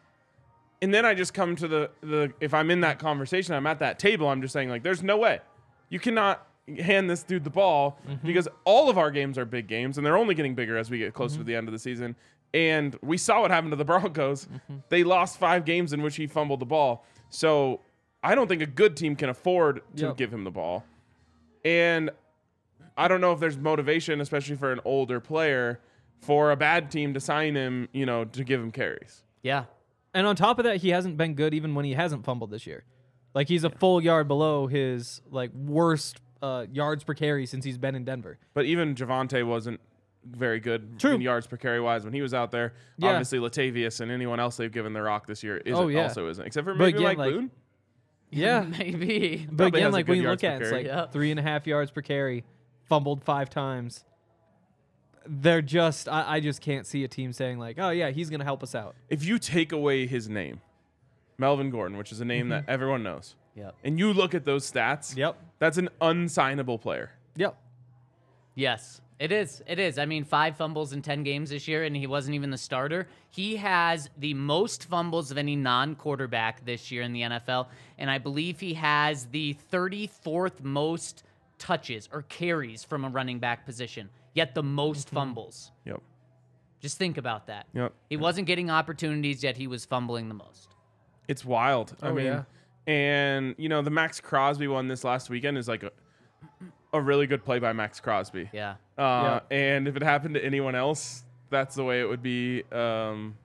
[0.82, 3.78] And then I just come to the the if I'm in that conversation, I'm at
[3.78, 5.40] that table, I'm just saying like there's no way.
[5.88, 6.46] You cannot
[6.78, 8.26] hand this dude the ball mm-hmm.
[8.26, 10.98] because all of our games are big games and they're only getting bigger as we
[10.98, 11.48] get closer to mm-hmm.
[11.48, 12.16] the end of the season.
[12.52, 14.46] And we saw what happened to the Broncos.
[14.46, 14.76] Mm-hmm.
[14.88, 17.04] They lost 5 games in which he fumbled the ball.
[17.30, 17.80] So
[18.22, 20.16] I don't think a good team can afford to Yep.
[20.16, 20.84] give him the ball.
[21.64, 22.10] And
[22.96, 25.80] I don't know if there's motivation, especially for an older player,
[26.22, 29.22] for a bad team to sign him, you know, to give him carries.
[29.42, 29.64] Yeah.
[30.14, 32.66] And on top of that, he hasn't been good even when he hasn't fumbled this
[32.66, 32.84] year.
[33.34, 37.78] Like he's a full yard below his like worst uh, yards per carry since he's
[37.78, 38.38] been in Denver.
[38.54, 39.80] But even Javonte wasn't
[40.24, 41.14] very good True.
[41.14, 42.74] in yards per carry wise when he was out there.
[42.98, 43.10] Yeah.
[43.10, 46.04] Obviously, Latavius and anyone else they've given the rock this year isn't Oh, yeah.
[46.04, 47.50] also isn't, except for maybe again, Mike like- Boone.
[48.34, 48.60] Yeah.
[48.78, 49.46] Maybe.
[49.50, 51.12] But Probably again, like good when you look at it, it's like Yep.
[51.12, 52.44] three and a half yards per carry,
[52.88, 54.06] fumbled five times.
[55.26, 58.44] They're just I, I just can't see a team saying like, oh yeah, he's gonna
[58.44, 58.94] help us out.
[59.08, 60.60] If you take away his name,
[61.38, 62.70] Melvin Gordon, which is a name that mm-hmm.
[62.70, 63.74] everyone knows, Yep.
[63.84, 65.36] and you look at those stats, Yep.
[65.58, 67.12] that's an unsignable player.
[67.36, 67.56] Yep.
[68.54, 69.62] Yes, it is.
[69.66, 69.98] It is.
[69.98, 73.06] I mean, five fumbles in 10 games this year, and he wasn't even the starter.
[73.30, 78.10] He has the most fumbles of any non quarterback this year in the NFL, and
[78.10, 81.22] I believe he has the 34th most
[81.62, 85.70] touches or carries from a running back position, yet the most fumbles.
[85.86, 86.02] Yep.
[86.80, 87.66] Just think about that.
[87.72, 87.92] Yep.
[88.10, 90.74] He wasn't getting opportunities, yet he was fumbling the most.
[91.28, 91.94] It's wild.
[92.02, 92.42] I Oh, mean, yeah.
[92.92, 95.92] and you know the Maxx Crosby one this last weekend is like a,
[96.92, 98.50] a really good play by Maxx Crosby.
[98.52, 98.74] Yeah.
[98.98, 103.36] Uh, And if it happened to anyone else, that's the way it would be um,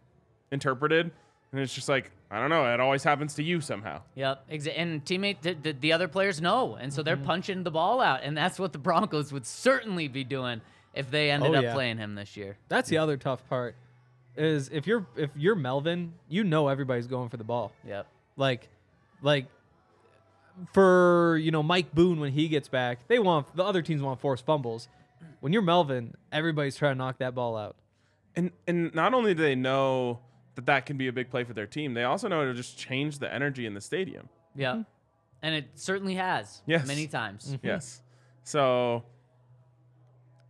[0.51, 1.11] interpreted.
[1.51, 2.73] And it's just like I don't know.
[2.73, 4.01] It always happens to you somehow.
[4.15, 7.25] Yep, exa- and teammate, the, the, the other players know, and so they're Mm-hmm.
[7.25, 10.59] punching the ball out, and that's what the Broncos would certainly be doing
[10.93, 11.73] if they ended Oh, up yeah.
[11.73, 12.57] playing him this year.
[12.67, 13.75] That's the other tough part.
[14.35, 17.71] Is if you're if you're Melvin, you know everybody's going for the ball.
[17.87, 18.05] Yep.
[18.35, 18.67] Like,
[19.21, 19.45] like
[20.73, 24.19] for you know Mike Boone when he gets back, they want the other teams want
[24.19, 24.87] forced fumbles.
[25.39, 27.75] When you're Melvin, everybody's trying to knock that ball out.
[28.35, 30.19] And and not only do they know
[30.57, 32.77] that that can be a big play for their team, they also know it'll just
[32.77, 34.27] change the energy in the stadium.
[34.55, 34.73] Yep.
[34.73, 34.81] Mm-hmm.
[35.43, 36.61] And it certainly has.
[36.65, 36.87] Yes.
[36.87, 37.53] Many times.
[37.53, 37.65] Mm-hmm.
[37.65, 38.01] Yes.
[38.43, 39.03] So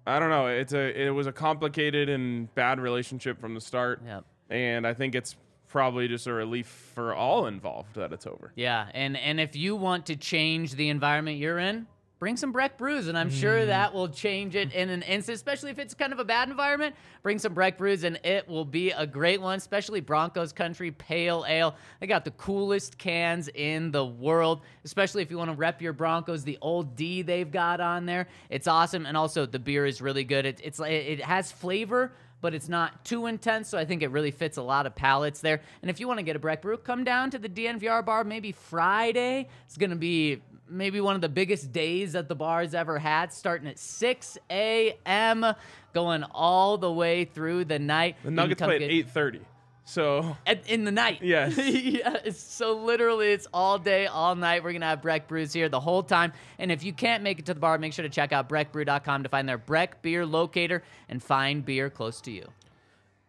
[0.07, 0.47] I don't know.
[0.47, 4.01] It's a it was a complicated and bad relationship from the start.
[4.05, 4.23] Yep.
[4.49, 5.35] And I think it's
[5.67, 8.53] probably just a relief for all involved that it's over.
[8.55, 11.87] Yeah, and and if you want to change the environment you're in,
[12.19, 13.67] bring some Breck brews, and I'm sure mm.
[13.67, 15.35] that will change it in an instant.
[15.35, 18.65] Especially if it's kind of a bad environment, bring some Breck brews, and it will
[18.65, 19.57] be a great one.
[19.57, 21.75] Especially Broncos Country Pale Ale.
[21.99, 24.61] They got the coolest cans in the world.
[24.83, 28.27] Especially if you want to rep your Broncos, the old D they've got on there,
[28.49, 29.05] it's awesome.
[29.05, 30.45] And also the beer is really good.
[30.45, 34.31] It, it's it has flavor but it's not too intense, so I think it really
[34.31, 35.61] fits a lot of palates there.
[35.81, 38.23] And if you want to get a Breck Brew, come down to the DNVR bar
[38.23, 39.49] maybe Friday.
[39.65, 43.31] It's going to be maybe one of the biggest days that the bar's ever had,
[43.33, 45.45] starting at 6 a.m.,
[45.93, 48.15] going all the way through the night.
[48.23, 49.41] The Nuggets play at get- eight thirty.
[49.85, 51.19] So at, in the night.
[51.23, 51.57] Yes.
[51.57, 52.37] yes.
[52.41, 54.61] So literally, it's all day, all night.
[54.63, 56.33] We're gonna have Breck Brews here the whole time.
[56.59, 59.23] And if you can't make it to the bar, make sure to check out BreckBrew.com
[59.23, 62.47] to find their Breck beer locator and find beer close to you.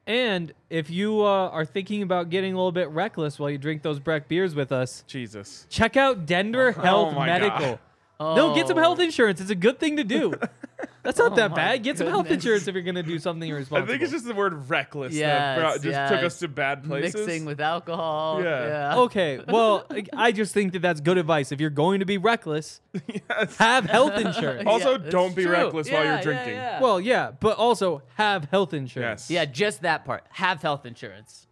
[0.08, 3.82] And if you uh, are thinking about getting a little bit reckless while you drink
[3.82, 5.66] those Breck beers with us, Jesus.
[5.68, 7.58] check out Denver Health my Medical.
[7.72, 7.78] God.
[8.20, 8.80] No, get some Oh.
[8.80, 9.40] health insurance.
[9.40, 10.34] It's a good thing to do.
[11.04, 11.82] That's not oh that bad.
[11.82, 13.84] Get some health insurance if you're going to do something irresponsible.
[13.88, 17.14] I think it's just the word reckless Yes, brought, just took us to bad places.
[17.26, 18.42] Mixing with alcohol.
[18.42, 18.66] Yeah.
[18.66, 18.98] Yeah.
[19.00, 19.40] okay.
[19.48, 21.50] Well, I- I just think that that's good advice.
[21.52, 23.56] If you're going to be reckless, yes.
[23.56, 24.64] have health insurance.
[24.66, 25.52] Also, Yeah, don't be true.
[25.52, 26.54] reckless while you're yeah, drinking.
[26.54, 26.80] yeah.
[26.80, 29.30] Well, yeah, but also have health insurance.
[29.30, 29.34] Yes.
[29.34, 30.24] Yeah, just that part.
[30.30, 31.46] Have health insurance.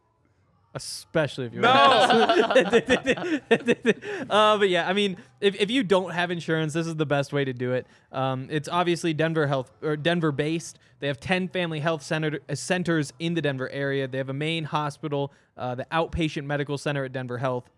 [0.76, 1.70] Especially if you're No.
[4.30, 7.32] uh, but yeah, I mean, if, if you don't have insurance, this is the best
[7.32, 7.86] way to do it.
[8.12, 10.78] Um, it's obviously Denver health or Denver based.
[11.00, 14.06] They have ten family health center, uh, centers in the Denver area.
[14.06, 17.68] They have a main hospital, uh, the outpatient medical center at Denver Health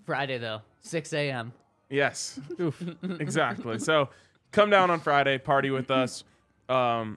[0.05, 1.53] Friday though, 6 a.m.
[1.91, 2.41] Yes.
[3.21, 3.79] exactly.
[3.79, 4.09] So
[4.51, 6.25] come down on Friday, party with us.
[6.69, 7.17] Um,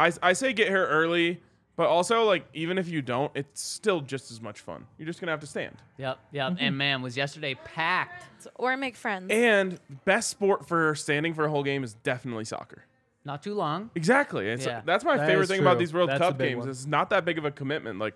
[0.00, 1.40] I, I say get here early,
[1.76, 4.86] but also, like, even if you don't, it's still just as much fun.
[4.98, 5.76] You're just going to have to stand.
[5.98, 6.52] Yep, yep.
[6.52, 6.64] Mm-hmm.
[6.64, 8.46] And man, was yesterday packed.
[8.56, 9.30] Or make friends.
[9.30, 12.84] And best sport for standing for a whole game is definitely soccer.
[13.24, 13.90] Not too long.
[13.94, 14.48] Exactly.
[14.48, 14.80] It's, Yeah.
[14.84, 15.78] That's my That favorite is thing about true.
[15.80, 16.60] these World That's a Cup big games.
[16.60, 16.68] one.
[16.70, 17.98] It's not that big of a commitment.
[17.98, 18.14] Like,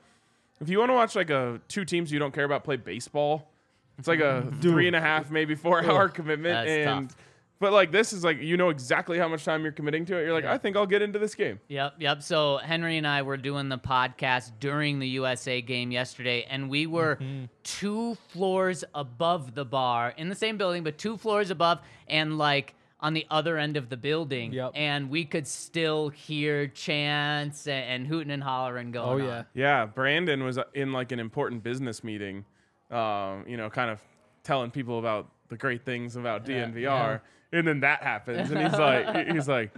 [0.60, 3.50] if you want to watch like a two teams you don't care about play baseball,
[3.98, 6.66] it's like a three and a half, maybe four hour commitment.
[6.66, 7.18] That's and tough.
[7.64, 10.24] But like this is like you know exactly how much time you're committing to it.
[10.24, 10.52] You're like, Yeah.
[10.52, 11.58] I think I'll get into this game.
[11.68, 12.22] Yep, yep.
[12.22, 16.86] So Henry and I were doing the podcast during the USA game yesterday, and we
[16.86, 17.44] were Mm-hmm.
[17.62, 22.74] two floors above the bar in the same building, but two floors above, and like
[23.00, 24.52] on the other end of the building.
[24.52, 24.72] Yep.
[24.74, 29.38] And we could still hear chants and, and hooting and hollering Oh going yeah.
[29.38, 29.46] on.
[29.54, 32.44] Yeah, Brandon was uh, in like an important business meeting,
[32.90, 34.00] um, you know, kind of
[34.42, 37.20] telling people about the great things about DNVR,
[37.54, 39.70] and then that happens, and he's like, he's like,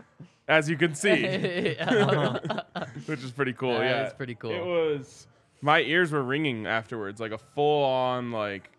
[0.48, 1.22] as you can see,
[3.06, 3.74] which is pretty cool.
[3.74, 4.50] That yeah, is pretty cool.
[4.50, 5.26] It was.
[5.60, 8.70] My ears were ringing afterwards, like a full-on like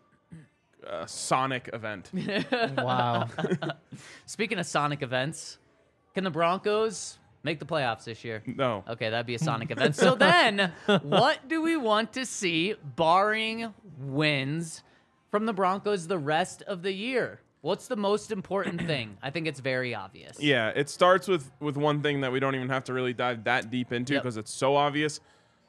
[0.86, 2.12] uh, Sonic event.
[2.78, 3.28] Wow.
[4.26, 5.58] Speaking of Sonic events,
[6.14, 8.44] can the Broncos make the playoffs this year?
[8.46, 9.96] No, Okay, that'd be a Sonic event.
[9.96, 14.84] So then, what do we want to see, barring wins,
[15.30, 17.42] from the Broncos the rest of the year?
[17.62, 19.18] What's the most important thing?
[19.24, 20.40] I think it's very obvious.
[20.40, 23.44] Yeah, it starts with with one thing that we don't even have to really dive
[23.46, 24.24] that deep into Yep.
[24.24, 25.20] because it's so obvious.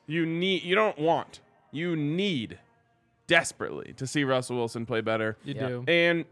[0.07, 1.40] You need you don't want.
[1.72, 2.59] You need
[3.27, 5.37] desperately to see Russell Wilson play better.
[5.44, 5.68] You Yeah.
[5.68, 5.85] do.
[5.87, 6.24] And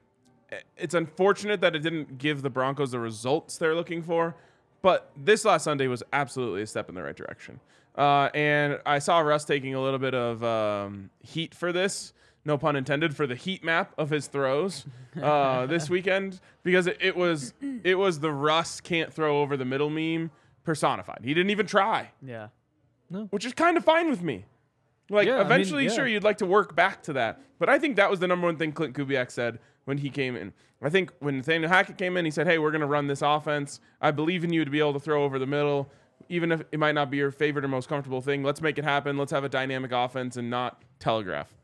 [0.76, 4.34] it's unfortunate that it didn't give the Broncos the results they're looking for,
[4.80, 7.60] but this last Sunday was absolutely a step in the right direction.
[7.98, 12.12] Uh, and I saw Russ taking a little bit of um, heat for this,
[12.46, 14.86] no pun intended, for the heat map of his throws
[15.20, 17.52] uh, this weekend because it, it was
[17.84, 20.30] it was the Russ can't throw over the middle meme
[20.64, 21.20] personified.
[21.22, 22.48] He didn't even try, Yeah.
[23.30, 24.44] which is kind of fine with me.
[25.10, 25.90] Like Yeah, I mean, eventually, yeah.
[25.90, 28.46] sure, you'd like to work back to that, but I think that was the number
[28.46, 30.52] one thing Klint Kubiak said when he came in.
[30.82, 33.22] I think when Nathaniel Hackett came in, he said, "Hey, we're going to run this
[33.22, 33.80] offense.
[34.00, 35.88] I believe in you to be able to throw over the middle,
[36.28, 38.42] even if it might not be your favorite or most comfortable thing.
[38.42, 39.16] Let's make it happen.
[39.16, 41.54] Let's have a dynamic offense and not telegraph."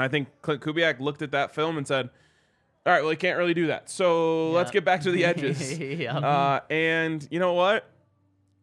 [0.00, 2.10] I think Klint Kubiak looked at that film and said,
[2.86, 3.90] "All right, well, he can't really do that.
[3.90, 6.18] So let's get back to the edges." yeah.
[6.18, 7.90] Uh, and you know what?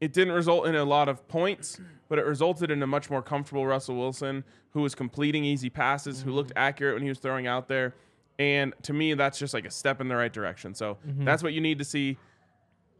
[0.01, 3.21] It didn't result in a lot of points, but it resulted in a much more
[3.21, 7.47] comfortable Russell Wilson who was completing easy passes, who looked accurate when he was throwing
[7.47, 7.95] out there.
[8.37, 10.75] And to me, that's just like a step in the right direction.
[10.75, 12.17] So that's what you need to see.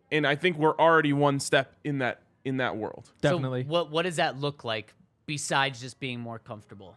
[0.10, 3.12] And I think we're already one step in that in that world.
[3.22, 3.64] Definitely.
[3.64, 4.94] So what what does that look like
[5.26, 6.96] besides just being more comfortable?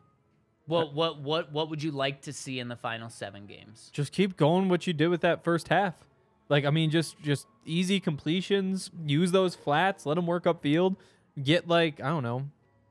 [0.69, 3.91] What what what what would you like to see in the final seven games?
[3.93, 5.95] just keep going what you did with that first half.
[6.49, 8.91] Like I mean, just just easy completions.
[9.07, 10.07] Use those flats.
[10.07, 10.97] Let them work up field.
[11.43, 12.49] Get like I don't know.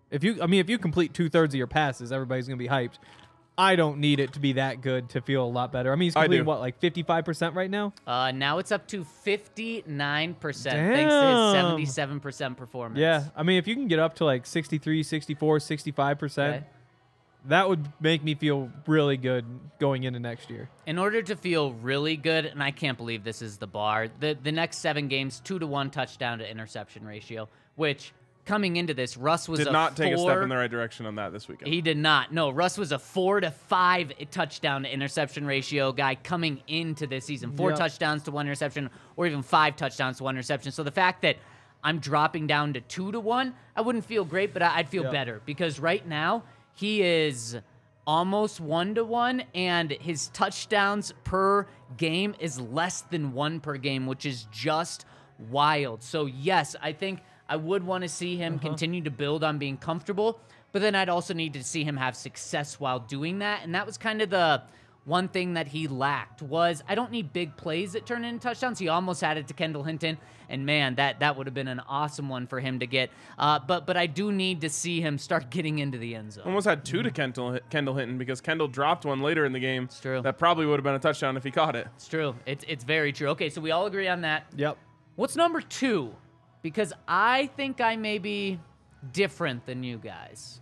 [0.10, 2.68] If you, I mean, if you complete two thirds of your passes, everybody's gonna be
[2.68, 2.98] hyped.
[3.60, 5.92] I don't need it to be that good to feel a lot better.
[5.92, 7.94] I mean, he's I completing what, like fifty five percent right now.
[8.06, 13.00] Uh, now it's up to fifty nine percent thanks to his seventy seven percent performance.
[13.00, 16.66] Yeah, I mean, if you can get up to like 63, 64, 65 percent, Okay.
[17.48, 19.46] That would make me feel really good
[19.80, 20.70] going into next year.
[20.86, 24.38] In order to feel really good, and I can't believe this is the bar, the
[24.42, 28.14] the next seven games, two to one touchdown to interception ratio, which
[28.46, 31.06] coming into this, Russ was Did a not take a step in the right direction
[31.06, 31.74] on that this weekend.
[31.74, 32.32] He did not.
[32.34, 37.26] No, Russ was a four to five touchdown to interception ratio guy coming into this
[37.26, 37.52] season.
[37.58, 37.80] Four Yep.
[37.80, 40.72] touchdowns to one interception, or even five touchdowns to one interception.
[40.72, 41.36] So the fact that
[41.84, 45.04] I'm dropping down to two to one, I wouldn't feel great, but I- I'd feel
[45.04, 45.12] Yep.
[45.12, 46.44] better because right now
[46.78, 47.58] he is
[48.06, 51.66] almost one to one, and his touchdowns per
[51.98, 55.06] game is less than one per game, which is just
[55.50, 56.04] wild.
[56.04, 58.68] So yes, I think I would want to see him uh-huh.
[58.68, 60.40] continue to build on being comfortable,
[60.72, 63.88] but then I'd also need to see him have success while doing that, and that
[63.88, 64.62] was kind of the
[65.08, 68.78] one thing that he lacked was I don't need big plays that turn into touchdowns.
[68.78, 70.18] He almost had it to Kendall Hinton,
[70.50, 73.10] and man, that that would have been an awesome one for him to get.
[73.40, 76.44] Uh, but but I do need to see him start getting into the end zone.
[76.46, 79.86] Almost had two to Kendall, Kendall Hinton because Kendall dropped one later in the game.
[79.86, 80.22] It's true.
[80.22, 81.88] That probably would have been a touchdown if he caught it.
[81.96, 82.36] It's true.
[82.46, 83.30] It's it's very true.
[83.30, 84.48] Okay, so we all agree on that.
[84.58, 84.78] Yep.
[85.16, 86.14] What's number two?
[86.62, 88.60] Because I think I may be
[89.14, 90.60] different than you guys.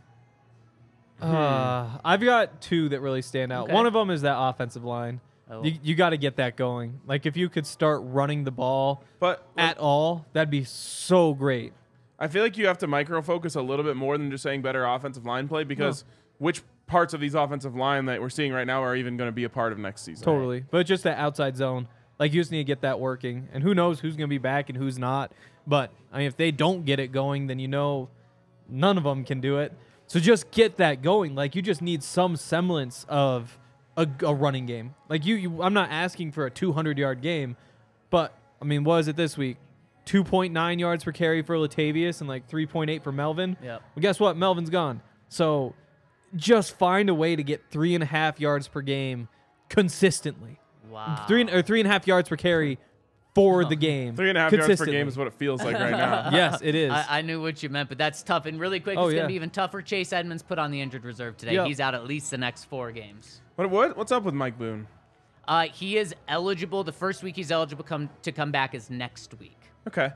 [1.21, 3.65] Uh, I've got two that really stand out.
[3.65, 3.73] Okay.
[3.73, 5.21] One of them is that offensive line.
[5.49, 5.63] Oh.
[5.63, 6.99] You, you got to get that going.
[7.06, 11.73] Like if you could start running the ball But at all, that'd be so great.
[12.17, 14.62] I feel like you have to micro focus a little bit more than just saying
[14.62, 16.04] better offensive line play because
[16.38, 19.34] which parts of these offensive line that we're seeing right now are even going to
[19.34, 20.23] be a part of next season?
[20.23, 20.65] Totally.
[20.69, 21.88] But just that outside zone.
[22.17, 23.49] Like you just need to get that working.
[23.54, 25.32] And who knows who's going to be back and who's not.
[25.67, 28.10] But I mean, if they don't get it going, then you know
[28.69, 29.73] none of them can do it.
[30.08, 31.36] So just get that going.
[31.36, 33.58] Like you just need some semblance of
[33.98, 34.96] a, a running game.
[35.10, 37.58] Like you, you, I'm not asking for a 200 yard game,
[38.10, 39.58] but I mean, was it this week?
[40.06, 43.58] 2.9 yards per carry for Latavius and like 3.8 for Melvin.
[43.62, 43.80] Yeah.
[43.96, 44.38] Well, guess what?
[44.38, 45.02] Melvin's gone.
[45.30, 45.74] So
[46.36, 49.28] just find a way to get three and a half yards per game
[49.70, 50.60] consistently.
[50.89, 51.26] Wow.
[51.28, 52.78] Three or three and a half yards per carry
[53.36, 54.15] for the game.
[54.15, 56.30] Three and a half yards per game is what it feels like right now.
[56.32, 56.91] yes, it is.
[56.91, 58.45] I, I knew what you meant, but that's tough.
[58.45, 59.82] And really quick, Oh, it's going to be even tougher.
[59.82, 61.54] Chase Edmonds put on the injured reserve today.
[61.56, 61.67] Yep.
[61.67, 63.41] He's out at least the next four games.
[63.56, 64.88] What, what what's up with Mike Boone?
[65.48, 66.84] Uh, he is eligible.
[66.84, 69.60] The first week he's eligible come to come back is next week.
[69.88, 70.12] Okay.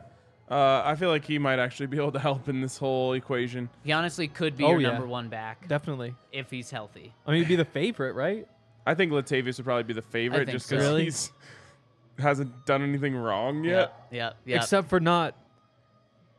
[0.49, 3.69] Uh, I feel like he might actually be able to help in this whole equation.
[3.83, 4.91] He honestly could be Oh, your yeah.
[4.93, 6.15] number one back Definitely.
[6.31, 7.13] if he's healthy.
[7.27, 8.47] I mean, he'd be the favorite, right?
[8.87, 10.77] I think Latavius would probably be the favorite think just so.
[10.77, 11.03] because Really?
[11.03, 11.31] he's
[12.21, 13.93] hasn't done anything wrong yet.
[14.11, 14.57] Yeah, yeah.
[14.57, 15.35] Except for not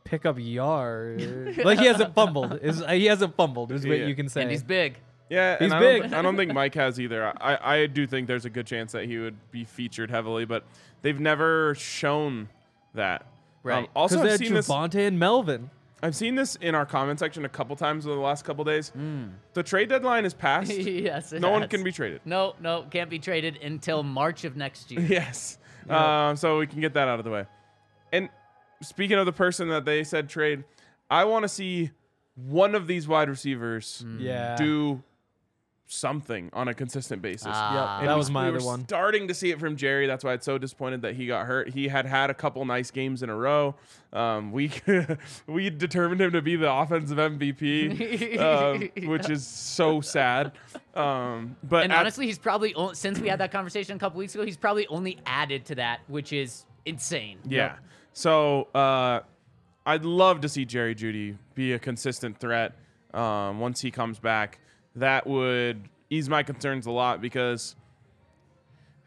[0.04, 1.56] pick up yard.
[1.64, 2.58] like he hasn't fumbled.
[2.62, 3.72] Is he hasn't fumbled?
[3.72, 4.06] Is what Yeah.
[4.06, 4.42] you can say.
[4.42, 4.96] and he's big.
[5.28, 6.02] Yeah, He's and I big.
[6.02, 7.32] Don't, I don't think Mike has either.
[7.40, 10.64] I, I do think there's a good chance that he would be featured heavily, but
[11.02, 12.48] they've never shown
[12.94, 13.26] that.
[13.62, 13.84] Right.
[13.84, 14.68] Um, also, Because they I've had seen this.
[14.68, 15.70] Javonte and Melvin.
[16.02, 18.88] I've seen this in our comment section a couple times over the last couple days.
[18.88, 19.26] Hmm.
[19.52, 20.72] The trade deadline is passed.
[20.72, 21.70] yes, it no one has.
[21.70, 22.22] can be traded.
[22.24, 25.00] No, no, can't be traded until March of next year.
[25.02, 25.58] Yes.
[25.88, 27.46] Um, so we can get that out of the way.
[28.12, 28.28] And
[28.82, 30.64] speaking of the person that they said trade,
[31.10, 31.90] I want to see
[32.34, 34.56] one of these wide receivers Yeah.
[34.56, 35.02] do
[35.94, 37.48] something on a consistent basis.
[37.50, 37.98] Ah.
[38.00, 38.84] Yep, that we- was my we other were one.
[38.84, 40.06] Starting to see it from Jerry.
[40.06, 41.70] That's why it's so disappointed that he got hurt.
[41.70, 43.74] He had had a couple nice games in a row.
[44.12, 44.70] Um, we
[45.46, 48.38] we determined him to be the offensive MVP,
[49.02, 50.52] um, which is so sad.
[50.94, 54.18] Um, but And at- honestly, he's probably o- since we had that conversation a couple
[54.18, 57.38] weeks ago, he's probably only added to that, which is insane.
[57.48, 57.76] Yeah.
[58.12, 59.20] So uh,
[59.84, 62.74] I'd love to see Jerry Jeudy be a consistent threat
[63.12, 64.59] um, once he comes back.
[64.96, 67.76] That would ease my concerns a lot because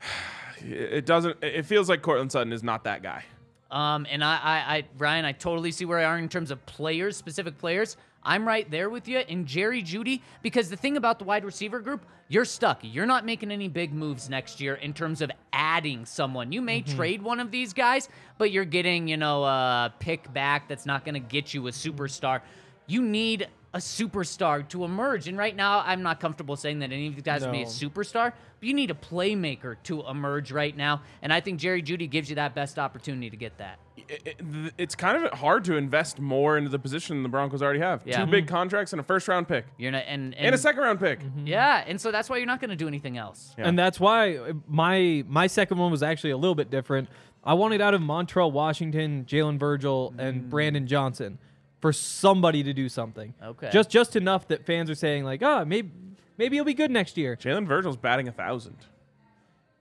[0.59, 1.37] it doesn't.
[1.41, 3.23] It feels like Courtland Sutton is not that guy.
[3.71, 6.63] Um, and I, I, I, Ryan, I totally see where I are in terms of
[6.67, 7.97] players, specific players.
[8.23, 11.79] I'm right there with you in Jerry Jeudy because the thing about the wide receiver
[11.79, 12.79] group, you're stuck.
[12.83, 16.51] You're not making any big moves next year in terms of adding someone.
[16.51, 20.69] You may trade one of these guys, but you're getting, you know, a pick back
[20.69, 22.41] that's not going to get you a superstar.
[22.87, 25.27] You need a superstar to emerge.
[25.27, 27.65] And right now, I'm not comfortable saying that any of these guys will be a
[27.65, 31.01] superstar, but you need a playmaker to emerge right now.
[31.23, 33.79] And I think Jerry Jeudy gives you that best opportunity to get that.
[33.97, 37.79] It- it- it's kind of hard to invest more into the position the Broncos already
[37.79, 38.03] have.
[38.05, 38.23] Yeah.
[38.23, 38.55] Two big mm-hmm.
[38.55, 41.21] contracts and a first round pick You're not, and, and, and a second round pick.
[41.21, 41.47] Mm-hmm.
[41.47, 43.55] Yeah, and so that's why you're not going to do anything else.
[43.57, 43.67] Yeah.
[43.67, 47.09] And that's why my my second one was actually a little bit different.
[47.43, 50.49] I wanted out of Montreal, Washington, Jalen Virgil, and mm.
[50.49, 51.39] Brandon Johnson
[51.83, 53.33] for somebody to do something.
[53.43, 53.69] Okay.
[53.69, 55.91] Just just enough that fans are saying like, oh, maybe
[56.37, 57.35] maybe he'll be good next year.
[57.35, 58.77] Jalen Virgil's batting a thousand.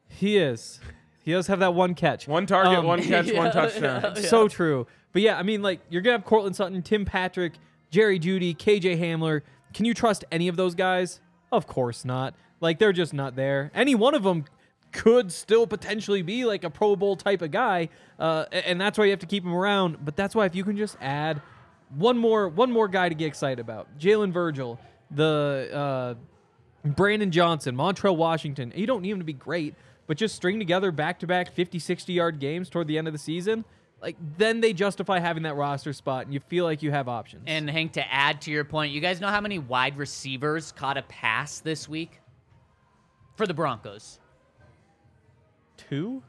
[0.08, 0.80] He is.
[1.22, 2.26] He does have that one catch.
[2.26, 4.16] One target, Um, one catch, one Yeah, touchdown.
[4.16, 4.88] So true.
[5.12, 7.52] But yeah, I mean, like you're gonna have Courtland Sutton, Tim Patrick,
[7.92, 9.42] Jerry Jeudy, KJ Hamler.
[9.72, 11.20] Can you trust any of those guys?
[11.52, 12.34] Of course not.
[12.60, 13.70] Like they're just not there.
[13.76, 14.46] Any one of them
[14.90, 19.04] could still potentially be like a Pro Bowl type of guy, uh, and that's why
[19.04, 20.04] you have to keep him around.
[20.04, 21.40] But that's why if you can just add
[21.96, 24.78] one more one more guy to get excited about, Jalen Virgil,
[25.10, 25.68] the
[26.84, 28.72] uh, Brandon Johnson, Montrell Washington.
[28.74, 29.74] You don't need him to be great,
[30.06, 33.12] but just string together back to back 50, 60 yard games toward the end of
[33.12, 33.64] the season.
[34.00, 37.44] Like, then they justify having that roster spot, and you feel like you have options.
[37.46, 40.96] And Hank, to add to your point, you guys know how many wide receivers caught
[40.96, 42.20] a pass this week
[43.36, 44.18] for the Broncos?
[45.76, 46.22] two?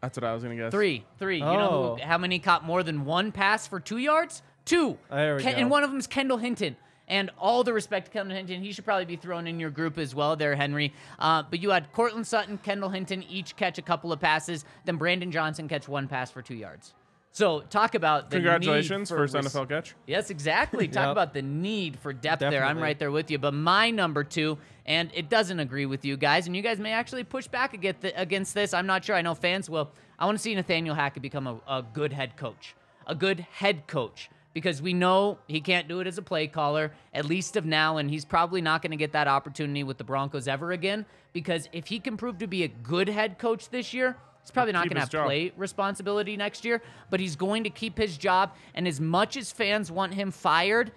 [0.00, 0.70] That's what I was gonna guess.
[0.72, 1.36] Three, three.
[1.38, 1.96] You know Oh.
[1.96, 4.42] who, how many caught more than one pass for two yards?
[4.70, 4.98] Two.
[5.10, 5.58] There we Ken- go.
[5.60, 6.76] And one of them is Kendall Hinton.
[7.08, 9.98] And all the respect to Kendall Hinton, he should probably be thrown in your group
[9.98, 10.92] as well, there, Henry.
[11.18, 14.96] Uh, but you had Courtland Sutton, Kendall Hinton each catch a couple of passes, then
[14.96, 16.94] Brandon Johnson catch one pass for two yards.
[17.32, 19.94] So talk about the need Congratulations, for first res- NFL catch.
[20.06, 20.86] Yes, exactly.
[20.88, 21.10] Talk Yep.
[21.12, 22.64] about the need for depth there.
[22.64, 23.38] I'm right there with you.
[23.38, 26.92] But my number two, and it doesn't agree with you guys, and you guys may
[26.92, 28.74] actually push back against, against this.
[28.74, 29.14] I'm not sure.
[29.14, 29.92] I know fans will.
[30.18, 32.74] I want to see Nathaniel Hackett become a, a good head coach,
[33.06, 36.92] a good head coach, because we know he can't do it as a play caller,
[37.14, 40.04] at least of now, and he's probably not going to get that opportunity with the
[40.04, 41.06] Broncos ever again.
[41.32, 44.72] Because if he can prove to be a good head coach this year, he's probably
[44.72, 45.26] not going to have job.
[45.26, 48.52] play responsibility next year, but he's going to keep his job.
[48.74, 50.90] And as much as fans want him fired,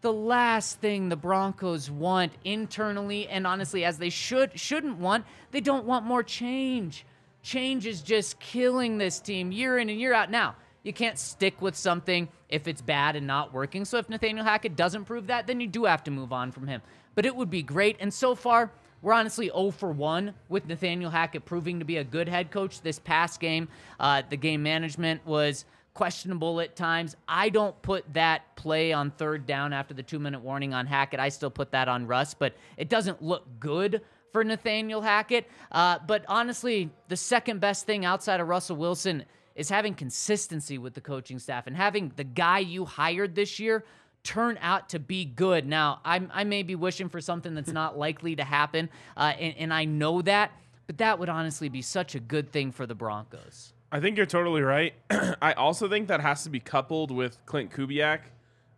[0.00, 5.60] the last thing the Broncos want internally and honestly as they should shouldn't want, they
[5.60, 7.04] don't want more change.
[7.42, 10.30] Change is just killing this team year in and year out.
[10.30, 10.54] Now,
[10.88, 13.84] you can't stick with something if it's bad and not working.
[13.84, 16.66] So if Nathaniel Hackett doesn't prove that, then you do have to move on from
[16.66, 16.80] him.
[17.14, 17.98] But it would be great.
[18.00, 18.72] And so far,
[19.02, 22.80] we're honestly 0 for 1 with Nathaniel Hackett proving to be a good head coach
[22.80, 23.68] this past game.
[24.00, 27.16] Uh, the game management was questionable at times.
[27.28, 31.20] I don't put that play on third down after the two minute warning on Hackett.
[31.20, 34.00] I still put that on Russ, but it doesn't look good
[34.32, 35.50] for Nathaniel Hackett.
[35.70, 39.24] Uh, but honestly, the second best thing outside of Russell Wilson
[39.58, 43.84] is having consistency with the coaching staff and having the guy you hired this year
[44.22, 45.66] turn out to be good.
[45.66, 49.54] Now, I'm, I may be wishing for something that's not likely to happen, uh, and,
[49.58, 50.52] and I know that,
[50.86, 53.72] but that would honestly be such a good thing for the Broncos.
[53.90, 54.94] I think you're totally right.
[55.42, 58.20] I also think that has to be coupled with Klint Kubiak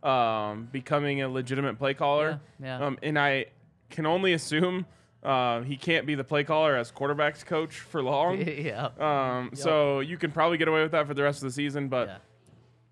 [0.08, 2.40] um, becoming a legitimate play caller.
[2.58, 2.86] Yeah, yeah.
[2.86, 3.46] Um, and I
[3.90, 4.86] can only assume
[5.22, 8.40] uh, he can't be the play caller as quarterbacks coach for long.
[8.46, 8.88] yeah.
[8.98, 11.88] Um, So you can probably get away with that for the rest of the season,
[11.88, 12.16] but Yeah.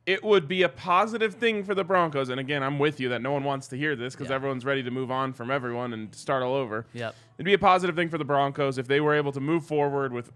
[0.06, 2.28] it would be a positive thing for the Broncos.
[2.28, 4.34] And again, I'm with you that no one wants to hear this because Yeah.
[4.36, 6.86] everyone's ready to move on from everyone and start all over.
[6.92, 7.14] Yep.
[7.38, 10.12] It'd be a positive thing for the Broncos if they were able to move forward
[10.12, 10.30] with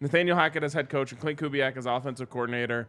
[0.00, 2.86] Nathaniel Hackett as head coach and Klint Kubiak as offensive coordinator.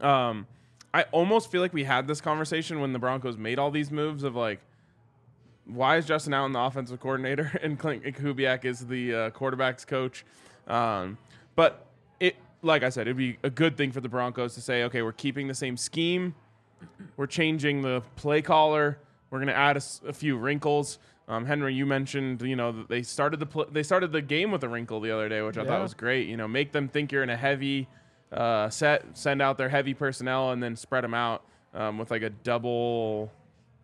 [0.00, 0.46] Um,
[0.92, 4.22] I almost feel like we had this conversation when the Broncos made all these moves
[4.24, 4.60] of like,
[5.74, 10.24] why is Justin Outten the offensive coordinator and Klint Kubiak is the uh, quarterback's coach?
[10.66, 11.18] Um,
[11.56, 11.86] but
[12.20, 15.02] it, like I said, it'd be a good thing for the Broncos to say, okay,
[15.02, 16.34] we're keeping the same scheme,
[17.16, 18.98] we're changing the play caller,
[19.30, 20.98] we're going to add a few wrinkles.
[21.28, 24.50] Um, Henry, you mentioned, you know, that they started the pl- they started the game
[24.50, 26.26] with a wrinkle the other day, which I thought was great.
[26.26, 27.86] You know, make them think you're in a heavy
[28.32, 32.22] uh, set, send out their heavy personnel, and then spread them out um, with like
[32.22, 33.30] a double,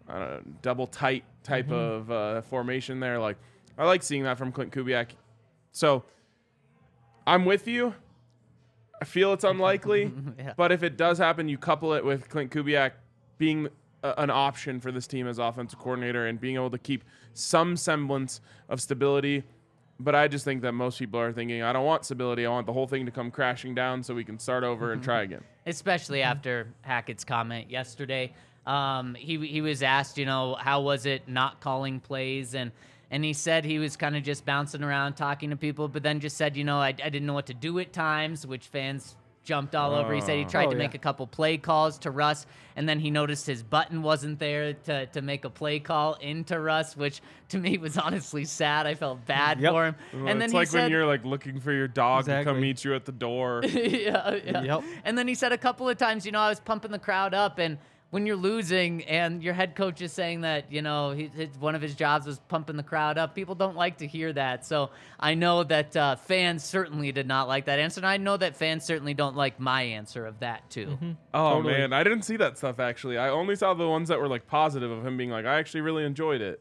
[0.08, 1.74] I don't know, double tight type mm-hmm.
[1.74, 3.18] of uh, formation there.
[3.18, 3.36] Like,
[3.78, 5.10] I like seeing that from Klint Kubiak.
[5.72, 6.04] So,
[7.26, 7.94] I'm with you.
[9.00, 10.54] I feel it's unlikely, Yeah.
[10.56, 12.92] but if it does happen, you couple it with Klint Kubiak
[13.38, 13.68] being
[14.02, 17.04] a, an option for this team as offensive coordinator and being able to keep
[17.34, 19.42] some semblance of stability.
[19.98, 22.44] But I just think that most people are thinking, I don't want stability.
[22.44, 25.00] I want the whole thing to come crashing down so we can start over and
[25.00, 25.10] mm-hmm.
[25.10, 25.42] try again.
[25.66, 26.30] especially mm-hmm.
[26.30, 28.32] after Hackett's comment yesterday.
[28.66, 32.72] Um, he he was asked, you know, how was it not calling plays, and
[33.10, 36.18] and he said he was kind of just bouncing around talking to people, but then
[36.20, 39.14] just said, you know, I, I didn't know what to do at times, which fans
[39.44, 40.12] jumped all over.
[40.12, 40.82] He said he tried Oh, to yeah.
[40.82, 44.72] make a couple play calls to Russ, and then he noticed his button wasn't there
[44.72, 48.88] to, to make a play call into Russ, which to me was honestly sad.
[48.88, 49.72] I felt bad Yep.
[49.72, 49.94] for him.
[50.12, 52.42] Well, and then it's he like said, when you're like looking for your dog to
[52.42, 53.62] come meet you at the door.
[53.64, 54.62] yeah, yeah.
[54.62, 54.82] Yep.
[55.04, 57.32] And then he said a couple of times, you know, I was pumping the crowd
[57.32, 57.78] up, and
[58.10, 61.74] when you're losing and your head coach is saying that, you know, he, his, one
[61.74, 64.64] of his jobs was pumping the crowd up, people don't like to hear that.
[64.64, 68.36] So I know that uh, fans certainly did not like that answer, and I know
[68.36, 70.96] that fans certainly don't like my answer of that too.
[71.34, 71.74] Oh Totally.
[71.74, 73.18] man, I didn't see that stuff actually.
[73.18, 75.80] I only saw the ones that were like positive of him being like, I actually
[75.82, 76.60] really enjoyed it.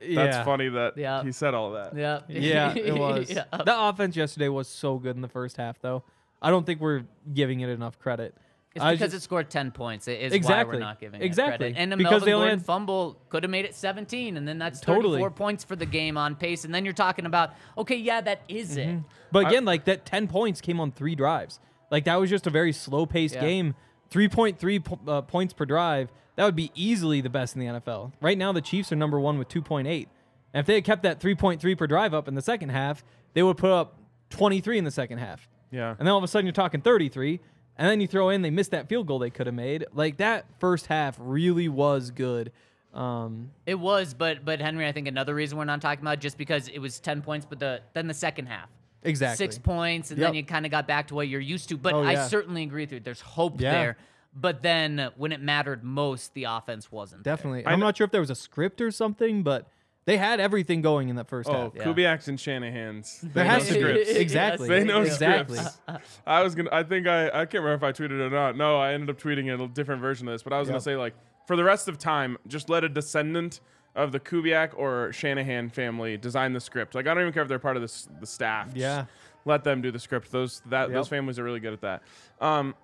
[0.00, 0.44] That's yeah.
[0.44, 1.22] funny that Yeah.
[1.22, 1.96] he said all that.
[1.96, 3.30] Yeah, Yeah, it was.
[3.30, 3.44] Yeah.
[3.52, 6.02] The offense yesterday was so good in the first half, though.
[6.42, 8.34] I don't think we're giving it enough credit.
[8.74, 10.06] It's because just- it scored 10 points.
[10.06, 10.76] It is why Exactly.
[10.76, 11.54] we're not giving Exactly.
[11.54, 11.76] it credit.
[11.76, 14.46] And a Because Melvin they only Gordon had- fumble could have made it 17, and
[14.46, 15.14] then that's Totally.
[15.18, 16.64] 34 points for the game on pace.
[16.64, 18.98] And then you're talking about, okay, yeah, that is it.
[19.32, 21.58] But again, like that 10 points came on three drives.
[21.90, 23.40] Like that was just a very slow paced Yeah.
[23.40, 23.74] game.
[24.08, 26.10] 3.3 po- uh, points per drive.
[26.36, 28.12] That would be easily the best in the NFL.
[28.20, 30.08] Right now, the Chiefs are number one with 2.8.
[30.54, 33.04] And if they had kept that 3.3 per drive up in the second half,
[33.34, 33.98] they would put up
[34.30, 35.48] 23 in the second half.
[35.70, 35.90] Yeah.
[35.90, 37.40] And then all of a sudden, you're talking 33.
[37.80, 39.86] And then you throw in they missed that field goal they could have made.
[39.94, 42.52] Like that first half really was good.
[42.92, 46.20] Um, It was, but but Henry, I think another reason we're not talking about it,
[46.20, 48.68] just because it was 10 points, but the then the second half.
[49.02, 49.36] exactly.
[49.46, 50.26] Six points, and Yep.
[50.28, 51.78] then you kind of got back to what you're used to.
[51.78, 53.00] But Oh, I certainly agree with you.
[53.00, 53.70] There's hope Yeah.
[53.72, 53.96] there.
[54.34, 57.22] But then when it mattered most, the offense wasn't.
[57.22, 57.64] Definitely.
[57.64, 59.66] I I'm not sure if there was a script or something, but
[60.06, 61.72] they had everything going in that first Oh, half.
[61.76, 61.84] Yeah.
[61.84, 63.20] Kubiak's and Shanahan's.
[63.20, 63.80] There They has know to be.
[64.04, 64.10] scripts.
[64.10, 64.68] Exactly.
[64.68, 65.58] They know exactly.
[65.58, 66.18] scripts.
[66.26, 66.70] I was gonna.
[66.72, 67.26] I think I.
[67.28, 68.56] I can't remember if I tweeted it or not.
[68.56, 70.42] No, I ended up tweeting a different version of this.
[70.42, 71.14] But I was gonna say like,
[71.46, 73.60] for the rest of time, just let a descendant
[73.94, 76.94] of the Kubiak or Shanahan family design the script.
[76.94, 78.66] Like I don't even care if they're part of the s- the staff.
[78.68, 79.04] Just Yeah.
[79.44, 80.30] let them do the script.
[80.32, 80.90] Those that Yep.
[80.92, 82.02] those families are really good at that.
[82.40, 82.74] Um,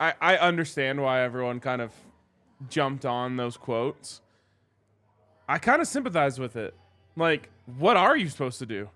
[0.00, 1.92] I I understand why everyone kind of
[2.68, 4.20] jumped on those quotes.
[5.48, 6.74] I kind of sympathize with it.
[7.16, 8.88] Like, what are you supposed to do?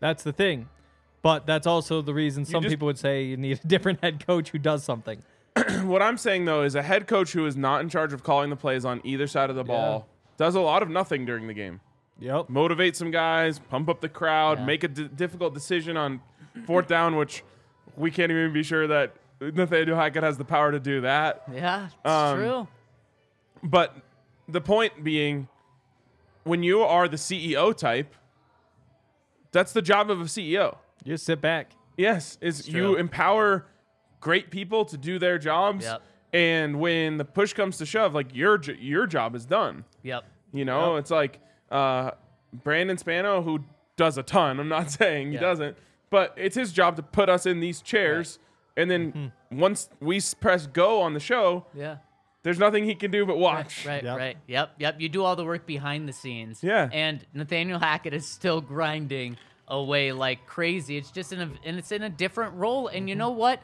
[0.00, 0.68] That's the thing.
[1.22, 4.24] But that's also the reason some just- people would say you need a different head
[4.26, 5.22] coach who does something.
[5.82, 8.48] what I'm saying though is a head coach who is not in charge of calling
[8.50, 10.06] the plays on either side of the ball
[10.36, 11.80] does a lot of nothing during the game.
[12.20, 12.48] Yep.
[12.48, 14.64] Motivate some guys, pump up the crowd, Yeah.
[14.66, 16.20] make a d- difficult decision on
[16.64, 17.42] fourth down, which
[17.96, 21.42] we can't even be sure that Nathaniel Hackett has the power to do that.
[21.52, 22.68] Yeah, it's Um, true.
[23.64, 23.96] But
[24.48, 25.48] the point being,
[26.44, 28.14] when you are the CEO type,
[29.52, 30.76] that's the job of a CEO.
[31.04, 31.72] You just sit back.
[31.96, 33.66] Yes, is you empower
[34.20, 36.02] great people to do their jobs, Yep.
[36.32, 39.84] and when the push comes to shove, like your your job is done.
[40.02, 40.24] Yep.
[40.52, 41.40] You know, it's like
[41.70, 42.12] uh,
[42.52, 43.60] Brandon Spano, who
[43.96, 44.60] does a ton.
[44.60, 45.40] I'm not saying he Yeah.
[45.40, 45.76] doesn't,
[46.10, 48.38] but it's his job to put us in these chairs,
[48.76, 49.58] and then Mm-hmm.
[49.60, 51.96] once we press go on the show, Yeah.
[52.42, 53.84] There's nothing he can do but watch.
[53.86, 54.16] Right, Yep.
[54.16, 54.36] right.
[54.46, 55.00] Yep, yep.
[55.00, 56.62] You do all the work behind the scenes.
[56.62, 56.88] Yeah.
[56.92, 59.36] And Nathaniel Hackett is still grinding
[59.66, 60.96] away like crazy.
[60.96, 62.88] It's just in a and it's in a different role.
[62.88, 63.18] And you Mm-hmm.
[63.18, 63.60] know what?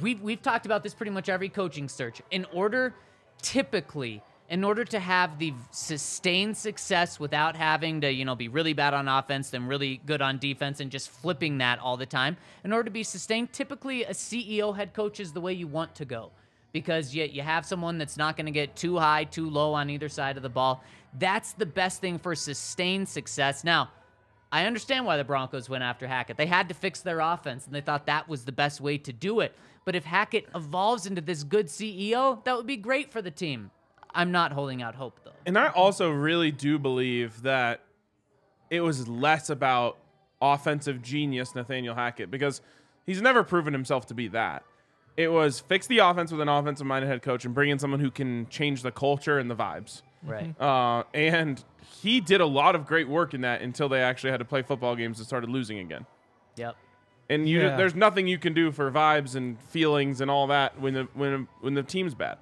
[0.00, 2.22] We've we've talked about this pretty much every coaching search.
[2.30, 2.94] In order
[3.42, 8.72] typically in order to have the sustained success without having to, you know, be really
[8.72, 12.36] bad on offense then really good on defense and just flipping that all the time,
[12.64, 15.94] in order to be sustained, typically a CEO head coach is the way you want
[15.94, 16.32] to go
[16.72, 19.90] because you, you have someone that's not going to get too high, too low on
[19.90, 20.82] either side of the ball.
[21.18, 23.64] That's the best thing for sustained success.
[23.64, 23.90] Now,
[24.52, 26.36] I understand why the Broncos went after Hackett.
[26.36, 29.12] They had to fix their offense, and they thought that was the best way to
[29.12, 29.54] do it.
[29.84, 33.70] But if Hackett evolves into this good CEO, that would be great for the team.
[34.12, 35.30] I'm not holding out hope, though.
[35.46, 37.80] And I also really do believe that
[38.70, 39.98] it was less about
[40.42, 42.60] offensive genius Nathaniel Hackett because
[43.06, 44.64] he's never proven himself to be that.
[45.16, 48.00] It was fix the offense with an offensive minded head coach and bring in someone
[48.00, 50.02] who can change the culture and the vibes.
[50.22, 50.58] Right.
[50.60, 51.62] Uh, and
[52.02, 54.62] he did a lot of great work in that until they actually had to play
[54.62, 56.06] football games and started losing again.
[56.56, 56.76] Yep.
[57.28, 57.76] And you, Yeah.
[57.76, 61.48] there's nothing you can do for vibes and feelings and all that when the when
[61.60, 62.38] when the team's bad.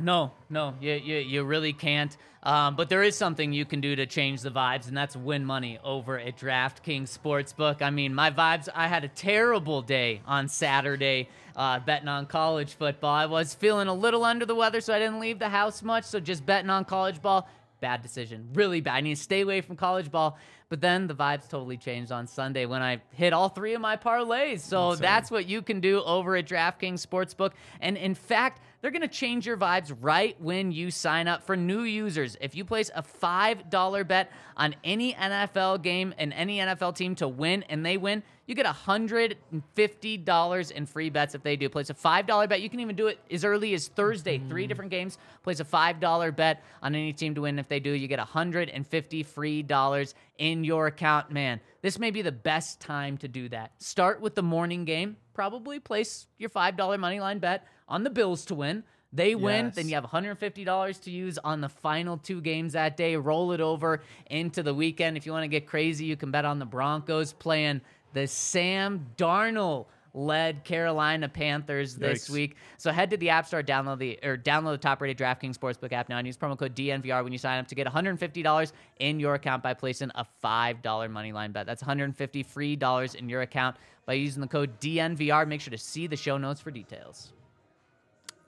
[0.00, 2.16] No, no, you, you, you really can't.
[2.42, 5.44] Um, but there is something you can do to change the vibes, and that's win
[5.44, 7.82] money over at DraftKings Sportsbook.
[7.82, 12.74] I mean, my vibes, I had a terrible day on Saturday uh, betting on college
[12.74, 13.14] football.
[13.14, 16.04] I was feeling a little under the weather, so I didn't leave the house much.
[16.04, 17.46] So just betting on college ball,
[17.80, 18.48] bad decision.
[18.54, 18.94] Really bad.
[18.94, 20.38] I need to stay away from college ball.
[20.70, 23.96] But then the vibes totally changed on Sunday when I hit all three of my
[23.96, 24.60] parlays.
[24.60, 27.52] So that's what you can do over at DraftKings Sportsbook.
[27.80, 31.56] And in fact, they're going to change your vibes right when you sign up for
[31.56, 32.36] new users.
[32.40, 37.28] If you place a $5 bet on any NFL game and any NFL team to
[37.28, 41.68] win and they win, you get $150 in free bets if they do.
[41.68, 42.60] Place a $5 bet.
[42.60, 44.38] You can even do it as early as Thursday.
[44.38, 44.48] Mm-hmm.
[44.48, 45.18] Three different games.
[45.44, 47.58] Place a $5 bet on any team to win.
[47.58, 51.30] If they do, you get 150 free dollars in your account.
[51.30, 53.72] Man, this may be the best time to do that.
[53.78, 55.16] Start with the morning game.
[55.40, 58.84] Probably place your $5 money line bet on the Bills to win.
[59.10, 59.74] They win, Yes.
[59.74, 63.16] then you have $150 to use on the final two games that day.
[63.16, 65.16] Roll it over into the weekend.
[65.16, 67.80] If you want to get crazy, you can bet on the Broncos playing
[68.12, 72.30] the Sam Darnold led Carolina Panthers this Yikes.
[72.30, 72.56] week.
[72.76, 76.08] So head to the App Store, download the or download the top-rated DraftKings Sportsbook app
[76.10, 79.34] now, and use promo code DNVR when you sign up to get $150 in your
[79.36, 81.64] account by placing a $5 money line bet.
[81.64, 83.76] That's 150 free dollars in your account
[84.10, 85.46] by using the code DNVR.
[85.46, 87.32] Make sure to see the show notes for details.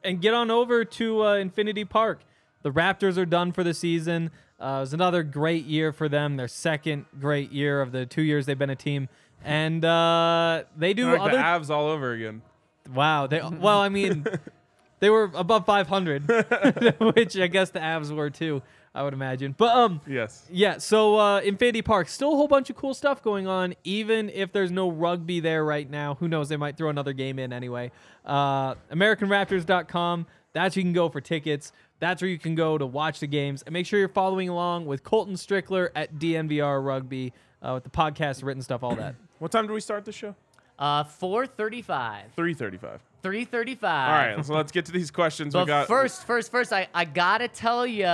[0.03, 2.19] and get on over to uh, Infinity Park.
[2.63, 4.33] The Raptors are done for the season.
[4.61, 6.37] Uh, it was another great year for them.
[6.37, 9.09] Their second great year of the two years they've been a team,
[9.45, 11.31] and uh, they do Like other.
[11.37, 12.43] the Avs all over again.
[12.93, 14.27] wow, they well, I mean,
[14.99, 16.27] they were above 500,
[17.15, 18.63] which I guess the Avs were too.
[18.95, 20.47] I would imagine, but um, Yes.
[20.53, 24.29] yeah, so uh, Infinity Park, still a whole bunch of cool stuff going on, even
[24.29, 26.17] if there's no rugby there right now.
[26.17, 26.51] Who knows?
[26.51, 27.91] They might throw another game in anyway.
[28.27, 30.27] Uh, AmericanRaptors.com.
[30.53, 31.73] That's where you can go for tickets.
[32.01, 33.63] That's where you can go to watch the games.
[33.63, 37.33] And make sure you're following along with Colton Strickler at DNVR Rugby
[37.63, 39.15] uh, with the podcast, written stuff, all that.
[39.39, 40.37] What time do we start the show?
[40.79, 42.27] Uh, 435.
[42.37, 43.01] Three thirty-five.
[43.23, 43.83] 335.
[44.09, 45.53] All right, so let's get to these questions.
[45.53, 48.07] we But got first, first, first, I, I gotta tell you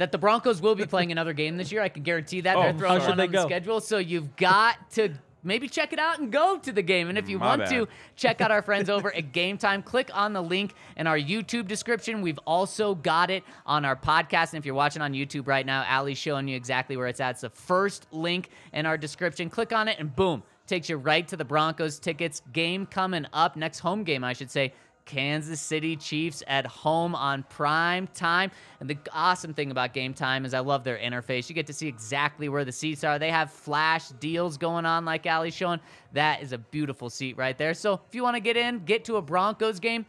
[0.00, 1.82] that the Broncos will be playing another game this year.
[1.82, 3.80] I can guarantee that Oh, they're throwing one they on the schedule.
[3.80, 5.10] So you've got to
[5.42, 7.08] maybe check it out and go to the game.
[7.08, 7.86] And if you My want to,
[8.16, 9.82] check out our friends over at Game Time.
[9.82, 12.22] Click on the link in our YouTube description.
[12.22, 14.52] We've also got it on our podcast.
[14.52, 17.32] And if you're watching on YouTube right now, Ali's showing you exactly where it's at.
[17.32, 19.50] It's the first link in our description.
[19.50, 22.42] Click on it, and boom, takes you right to the Broncos tickets.
[22.52, 24.72] Game coming up, next home game, I should say.
[25.10, 28.52] Kansas City Chiefs at home on prime time.
[28.78, 31.48] And the awesome thing about game time is I love their interface.
[31.48, 33.18] You get to see exactly where the seats are.
[33.18, 35.80] They have flash deals going on, like Ali's showing.
[36.12, 37.74] That is a beautiful seat right there.
[37.74, 40.06] So if you want to get in, get to a Broncos game,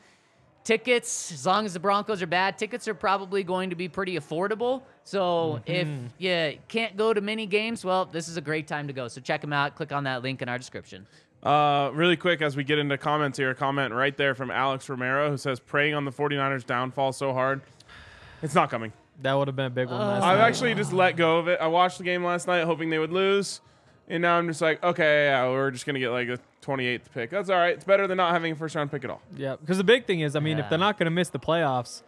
[0.64, 4.20] tickets, as long as the Broncos are bad, tickets are probably going to be pretty
[4.20, 4.84] affordable.
[5.04, 5.72] So mm-hmm.
[5.72, 9.08] if you can't go to many games, well, this is a great time to go.
[9.08, 9.76] So check them out.
[9.76, 11.08] Click on that link in our description.
[11.44, 14.88] Uh, really quick as we get into comments here, a comment right there from Alex
[14.90, 17.62] Romero who says, praying on the 49ers downfall so hard.
[18.44, 18.94] It's not coming.
[19.22, 20.48] That would have been a big one last I've night.
[20.48, 21.60] actually just let go of it.
[21.60, 23.62] I watched the game last night hoping they would lose.
[24.08, 27.02] And now I'm just like, okay, yeah, we're just going to get like a 28th
[27.14, 27.30] pick.
[27.30, 27.74] That's all right.
[27.76, 29.22] It's better than not having a first round pick at all.
[29.36, 31.40] Yeah, because the big thing is, I mean, if they're not going to miss the
[31.40, 32.02] playoffs,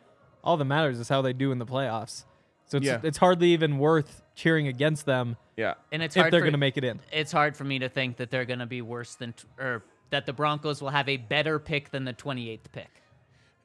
[0.43, 2.25] all that matters is how they do in the playoffs.
[2.65, 2.99] So it's, Yeah.
[3.03, 5.75] it's hardly even worth cheering against them Yeah.
[5.91, 6.99] And it's if hard they're for- going to make it in.
[7.11, 10.25] it's hard for me to think that they're going to be worse than, or that
[10.25, 12.89] the Broncos will have a better pick than the 28th pick.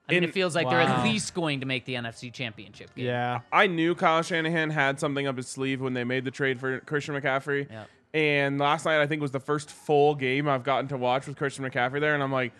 [0.09, 2.95] I mean, In- it feels like they're at least going to make the NFC Championship
[2.95, 3.07] game.
[3.07, 3.41] Yeah.
[3.53, 6.81] I knew Kyle Shanahan had something up his sleeve when they made the trade for
[6.81, 7.71] Christian McCaffrey.
[7.71, 7.89] Yep.
[8.15, 11.37] And last night, I think, was the first full game I've gotten to watch with
[11.37, 12.15] Christian McCaffrey there.
[12.15, 12.55] And I'm like,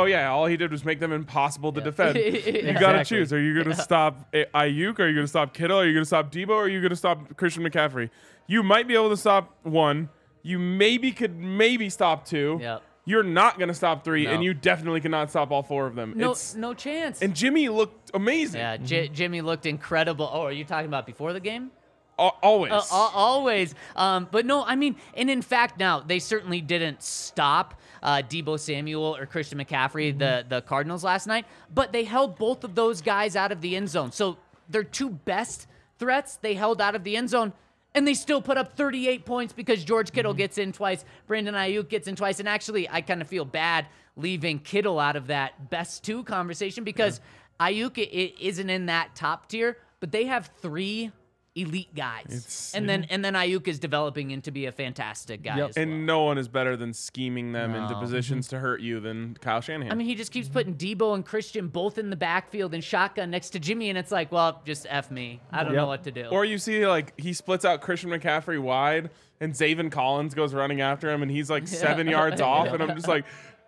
[0.00, 2.16] oh, yeah, all he did was make them impossible to defend.
[2.64, 3.32] You got to choose.
[3.32, 4.98] Are you going to stop Aiyuk?
[4.98, 5.78] Are you going to stop Kittle?
[5.78, 6.50] Are you going to stop Deebo?
[6.50, 8.10] Or are you going to stop Christian McCaffrey?
[8.46, 10.08] You might be able to stop one.
[10.42, 12.58] You maybe could maybe stop two.
[12.60, 12.82] Yep.
[13.06, 14.24] You're not going to stop three.
[14.24, 14.32] No.
[14.32, 16.14] And you definitely cannot stop all four of them.
[16.16, 17.20] No, It's, no chance.
[17.22, 18.60] and Jimmy looked amazing.
[18.60, 20.28] yeah, J- Jimmy looked incredible.
[20.32, 21.70] Oh, are you talking about before the game?
[22.18, 22.72] Always.
[22.72, 23.74] Uh, always.
[23.96, 27.74] Um, but no, I mean, and in fact, now they certainly didn't stop
[28.04, 32.62] uh, Deebo Samuel or Christian McCaffrey, the the Cardinals last night, but they held both
[32.62, 34.12] of those guys out of the end zone.
[34.12, 34.36] So
[34.68, 35.66] their two best
[35.98, 37.52] threats they held out of the end zone.
[37.96, 41.88] And they still put up 38 points because George Kittle gets in twice, Brandon Aiyuk
[41.88, 43.86] gets in twice, and actually, I kind of feel bad
[44.16, 47.20] leaving Kittle out of that best two conversation because
[47.60, 51.12] Aiyuk i- i- isn't in that top tier, but they have three
[51.56, 55.56] elite guys, and then and then Aiyuk is developing into be a fantastic guy.
[55.56, 55.70] Yep.
[55.70, 55.82] as well.
[55.82, 58.00] and no one is better than scheming them into No.
[58.00, 58.56] positions mm-hmm.
[58.56, 59.92] to hurt you than Kyle Shanahan.
[59.92, 63.30] I mean, he just keeps putting Deebo and Christian both in the backfield and shotgun
[63.30, 65.40] next to Jimmy, and it's like, well, just f me.
[65.50, 66.26] I don't know what to do.
[66.26, 70.80] Or you see like he splits out Christian McCaffrey wide, and Zaven Collins goes running
[70.80, 73.24] after him, and he's like seven yards off, and I'm just like,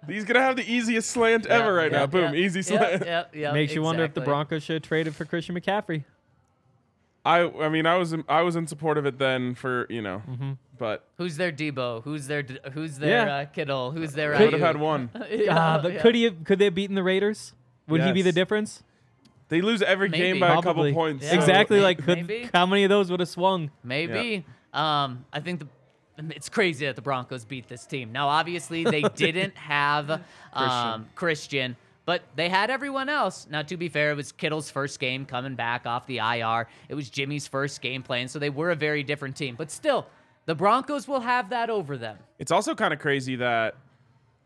[0.07, 2.07] he's gonna have the easiest slant ever right now.
[2.07, 3.05] Boom, easy slant.
[3.07, 4.27] Yeah, yeah, Makes you wonder if the.
[4.27, 6.05] Broncos should have traded for Christian McCaffrey.
[7.27, 10.01] I I mean I was in, I was in support of it then for you
[10.01, 10.53] know, Mm-hmm.
[10.79, 12.03] but Who's their Deebo?
[12.05, 13.35] Who's their Who's their Yeah.
[13.37, 13.91] uh, Kittle?
[13.91, 14.35] Who's their?
[14.35, 15.11] I would have had one.
[15.31, 16.01] Yeah, Ah, but yeah.
[16.03, 16.25] could he?
[16.25, 17.53] Have, could they have beaten the Raiders?
[17.89, 18.83] Would he be the difference?
[19.49, 20.25] They lose every Maybe.
[20.25, 21.25] game by a couple points.
[21.25, 21.31] Yeah.
[21.33, 21.81] so- exactly.
[21.81, 22.49] Like, could maybe.
[22.53, 23.71] how many of those would have swung?
[23.85, 24.45] Maybe.
[24.75, 25.69] Um, I think the
[26.35, 28.11] it's crazy that the Broncos beat this team.
[28.11, 30.23] Now, obviously, they didn't have
[30.53, 33.47] um, Christian, but they had everyone else.
[33.51, 36.67] Now, to be fair, it was Kittle's first game coming back off the IR.
[36.89, 39.57] It was Jimmy's first game playing, so they were a very different team.
[39.59, 40.07] But still,
[40.47, 42.17] the Broncos will have that over them.
[42.39, 43.75] It's also kind of crazy that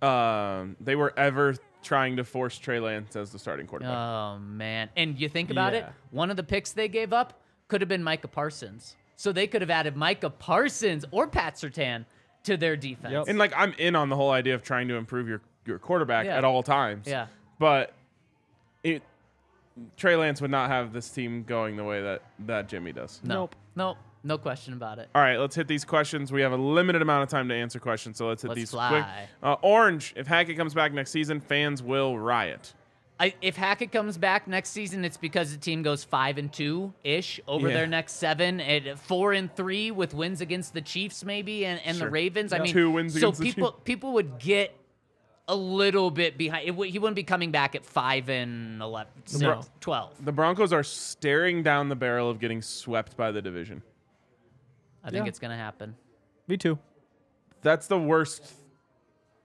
[0.03, 3.97] um, they were ever trying to force Trey Lance as the starting quarterback.
[3.97, 4.89] Oh man!
[4.97, 8.03] And you think about it, one of the picks they gave up could have been
[8.03, 12.05] Micah Parsons, so they could have added Micah Parsons or Pat Surtain
[12.45, 13.13] to their defense.
[13.13, 13.25] Yep.
[13.29, 16.25] and like I'm in on the whole idea of trying to improve your your quarterback
[16.25, 16.39] Yeah.
[16.39, 17.07] at all times.
[17.07, 17.27] Yeah.
[17.61, 17.93] But
[18.83, 19.03] it
[19.97, 23.21] Trey Lance would not have this team going the way that that Jimmy does.
[23.23, 23.55] No, Nope.
[23.77, 25.09] nope, no question about it.
[25.15, 26.33] All right, let's hit these questions.
[26.33, 28.71] We have a limited amount of time to answer questions, so let's hit Let's these
[28.73, 28.89] fly.
[28.89, 29.29] quick.
[29.43, 32.73] Uh, Orange, if Hackett comes back next season, fans will riot.
[33.21, 36.95] I, if Hackett comes back next season, it's because the team goes five and two
[37.05, 37.75] ish over Yeah.
[37.75, 41.99] their next seven, at four and three with wins against the Chiefs maybe and, and
[41.99, 42.07] Sure.
[42.07, 42.55] the Ravens.
[42.55, 42.63] I Yeah.
[42.63, 43.83] mean, Two wins so against the people Chiefs.
[43.85, 44.75] people would get
[45.51, 46.67] a little bit behind.
[46.67, 49.63] It, would- he wouldn't be coming back at five and 11, six, No.
[49.81, 50.25] 12.
[50.25, 53.83] The Broncos are staring down the barrel of getting swept by the division.
[55.05, 55.29] I think Yeah.
[55.29, 55.97] it's gonna happen.
[56.47, 56.79] Me too.
[57.63, 58.55] That's the worst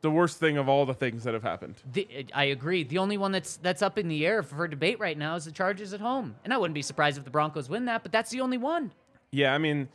[0.02, 1.76] the worst thing of all the things that have happened.
[1.92, 2.84] The, I agree.
[2.84, 5.52] The only one that's that's up in the air for debate right now is the
[5.52, 8.04] Chargers at home, and I wouldn't be surprised if the Broncos win that.
[8.04, 8.92] But that's the only one.
[9.32, 9.90] Yeah, I mean,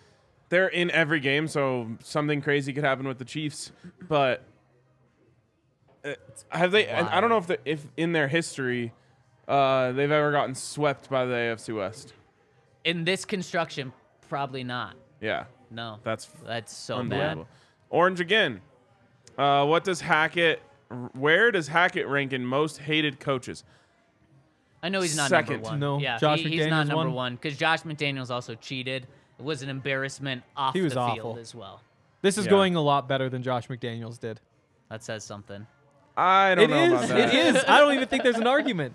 [0.48, 3.70] they're in every game, so something crazy could happen with the Chiefs.
[4.08, 4.42] But
[6.50, 6.86] have they?
[6.86, 8.92] And I don't know if the, if in their history
[9.48, 12.12] uh, they've ever gotten swept by the AFC West.
[12.84, 13.92] In this construction,
[14.28, 14.94] probably not.
[15.20, 17.44] Yeah, No, that's that's so bad.
[17.90, 18.60] Orange again.
[19.36, 20.62] Uh, what does Hackett?
[21.12, 23.64] Where does Hackett rank in most hated coaches?
[24.82, 25.56] I know he's not Second.
[25.62, 25.80] number one.
[25.80, 27.12] No, yeah, Josh he- he's not number won.
[27.12, 29.06] one because Josh McDaniels also cheated.
[29.38, 31.14] It was an embarrassment off He was the awful.
[31.16, 31.82] field as well.
[32.22, 32.50] This is Yeah.
[32.50, 34.40] going a lot better than Josh McDaniels did.
[34.88, 35.66] That says something.
[36.20, 37.08] I don't It know about is.
[37.10, 37.34] that.
[37.34, 37.64] It is.
[37.66, 38.94] I don't even think there's an argument.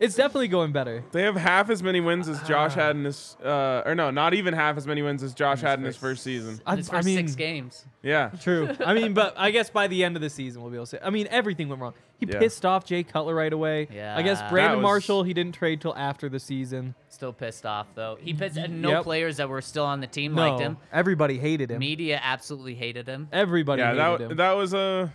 [0.00, 1.04] It's definitely going better.
[1.12, 4.34] They have half as many wins as Josh had in his, uh, or no, not
[4.34, 6.60] even half as many wins as Josh had in his first season.
[6.66, 7.84] I, His I mean, six games.
[8.02, 8.30] Yeah.
[8.40, 8.70] True.
[8.84, 10.90] I mean, but I guess by the end of the season we'll be able to
[10.90, 10.98] say.
[11.02, 11.94] I mean, everything went wrong.
[12.18, 12.38] He Yeah.
[12.38, 13.88] pissed off Jay Cutler right away.
[13.92, 14.16] Yeah.
[14.16, 16.94] I guess Brandon was- Marshall he didn't trade till after the season.
[17.08, 18.16] Still pissed off though.
[18.20, 19.02] He pissed, and no Yep.
[19.04, 20.76] players that were still on the team No, liked him.
[20.92, 21.78] everybody hated him.
[21.80, 23.28] Media absolutely hated him.
[23.32, 24.36] Everybody Yeah, hated that, him.
[24.38, 25.12] that was a,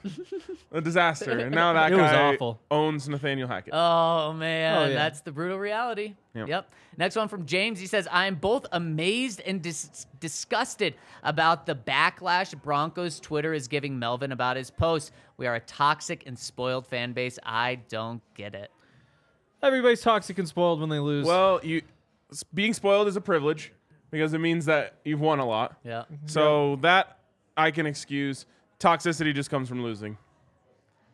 [0.71, 1.31] a disaster.
[1.39, 2.59] And now that It was guy awful.
[2.69, 3.73] owns Nathaniel Hackett.
[3.73, 4.93] Oh man, Oh, yeah.
[4.93, 6.13] that's the brutal reality.
[6.35, 6.47] Yep.
[6.47, 6.71] Yep.
[6.99, 7.79] Next one from James.
[7.79, 13.69] He says, "I am both amazed and dis- disgusted about the backlash Broncos Twitter is
[13.69, 15.13] giving Melvin about his post.
[15.37, 17.39] We are a toxic and spoiled fan base.
[17.41, 18.69] I don't get it."
[19.63, 21.25] Everybody's toxic and spoiled when they lose.
[21.25, 21.81] well, you
[22.53, 23.71] being spoiled is a privilege
[24.11, 25.77] because it means that you've won a lot.
[25.85, 26.03] Yeah.
[26.25, 27.19] So that
[27.55, 28.45] I can excuse.
[28.77, 30.17] Toxicity just comes from losing.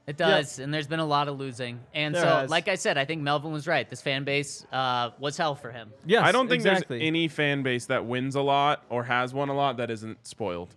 [0.08, 1.80] It does, and there's been a lot of losing.
[1.93, 2.49] And There so, has.
[2.49, 3.89] like I said, I think Melvin was right.
[3.89, 5.91] This fan base uh, was hell for him.
[6.06, 6.99] yes, I don't think exactly.
[6.99, 10.26] there's any fan base that wins a lot or has won a lot that isn't
[10.28, 10.76] spoiled.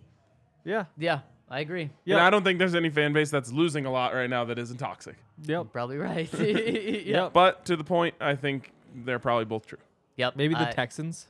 [0.65, 0.85] Yeah.
[0.97, 1.91] Yeah, I agree.
[2.05, 2.15] Yeah.
[2.15, 4.57] And I don't think there's any fan base that's losing a lot right now that
[4.57, 5.15] isn't toxic.
[5.45, 5.67] Yep.
[5.73, 6.31] Probably right.
[6.39, 7.05] yep.
[7.05, 7.33] Yep.
[7.33, 9.77] But to the point, I think they're probably both true.
[10.17, 10.37] Yep.
[10.37, 11.27] Maybe the I- Texans.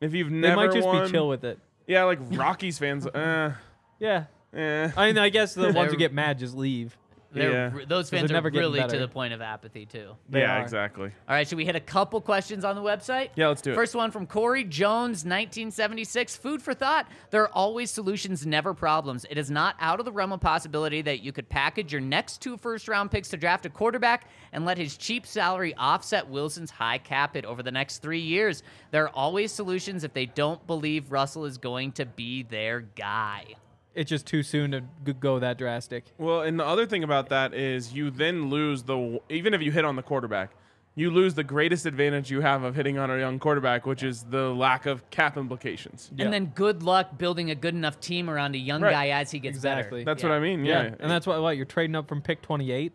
[0.00, 1.58] If you've never, They might just won, be chill with it.
[1.86, 3.54] yeah, like Rockies fans, uh,
[3.98, 4.24] Yeah.
[4.56, 4.90] Eh.
[4.96, 6.96] I mean, I guess the ones who get mad just leave.
[7.32, 7.70] They're, Yeah.
[7.74, 8.98] r- those 'Cause they're fans are never getting really to better.
[8.98, 10.12] the point of apathy too.
[10.30, 10.62] They yeah, are.
[10.62, 11.10] exactly.
[11.28, 13.28] All right, should we hit a couple questions on the website?
[13.34, 13.74] Yeah, let's do it.
[13.74, 16.34] First one from Corey Jones, 1976.
[16.36, 17.06] Food for thought.
[17.30, 19.26] There are always solutions, never problems.
[19.28, 22.40] It is not out of the realm of possibility that you could package your next
[22.40, 26.70] two first round picks to draft a quarterback and let his cheap salary offset Wilson's
[26.70, 28.62] high cap hit over the next three years.
[28.92, 33.56] There are always solutions if they don't believe Russell is going to be their guy.
[33.96, 36.04] It's just too soon to g- go that drastic.
[36.18, 39.72] Well, and the other thing about that is you then lose the even if you
[39.72, 40.50] hit on the quarterback,
[40.94, 44.22] you lose the greatest advantage you have of hitting on a young quarterback, which is
[44.24, 46.10] the lack of cap implications.
[46.18, 48.92] And then good luck building a good enough team around a young Right.
[48.92, 50.04] guy as he gets Exactly.
[50.04, 50.14] better.
[50.14, 50.64] That's what I mean.
[50.64, 52.92] Yeah, And that's what, what you're trading up from pick 28.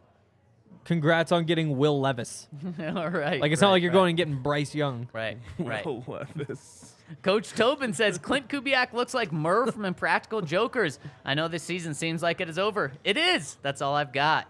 [0.84, 2.48] Congrats on getting Will Levis.
[2.80, 3.40] All right.
[3.40, 3.98] Like it's not like you're right.
[3.98, 5.08] going and getting Bryce Young.
[5.14, 5.86] Right, right.
[5.86, 6.94] Will Levis.
[7.22, 11.00] Coach Tobin says Klint Kubiak looks like Murr from Impractical Jokers.
[11.26, 12.94] I know this season seems like it is over.
[13.04, 13.58] It is.
[13.62, 14.48] That's all I've got.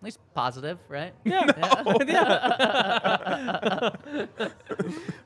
[0.00, 1.12] At least positive, right?
[1.24, 1.44] Yeah.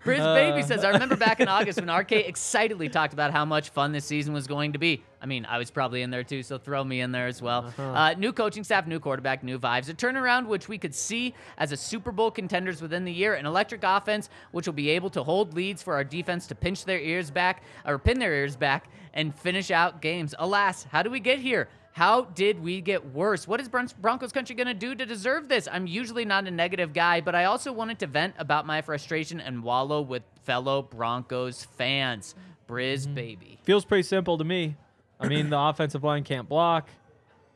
[0.04, 0.34] Briz Uh.
[0.34, 3.92] Baby says, I remember back in August when RK excitedly talked about how much fun
[3.92, 5.04] this season was going to be.
[5.22, 7.66] I mean, I was probably in there too, so throw me in there as well.
[7.66, 7.82] Uh-huh.
[7.82, 9.88] uh new coaching staff, new quarterback, new vibes.
[9.88, 13.34] A turnaround which we could see as a Super Bowl contenders within the year.
[13.34, 16.84] An electric offense which will be able to hold leads for our defense to pinch
[16.84, 20.34] their ears back or pin their ears back and finish out games.
[20.40, 21.68] Alas, how do we get here?
[21.94, 23.46] How did we get worse?
[23.46, 25.68] What is Bron- Broncos country going to do to deserve this?
[25.70, 29.38] I'm usually not a negative guy, but I also wanted to vent about my frustration
[29.38, 32.34] and wallow with fellow Broncos fans.
[32.66, 33.14] Briz, mm-hmm.
[33.14, 33.58] baby.
[33.62, 34.74] Feels pretty simple to me.
[35.20, 36.88] I mean, the offensive line can't block,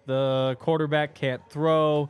[0.07, 2.09] the quarterback can't throw.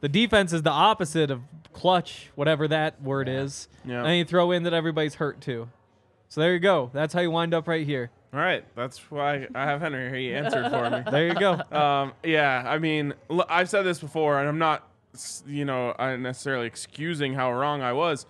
[0.00, 1.42] The defense is the opposite of
[1.74, 3.68] clutch, whatever that word is.
[3.84, 4.02] Yeah.
[4.04, 5.68] And you throw in that everybody's hurt too.
[6.30, 6.88] So there you go.
[6.94, 8.10] That's how you wind up right here.
[8.32, 10.14] All right, that's why I have Henry here.
[10.14, 11.02] He answered for me.
[11.10, 11.60] There you go.
[11.76, 15.94] Um, yeah, I mean, l- I've said this before, and I'm not, s- you know,
[15.98, 18.26] uh, necessarily excusing how wrong I was,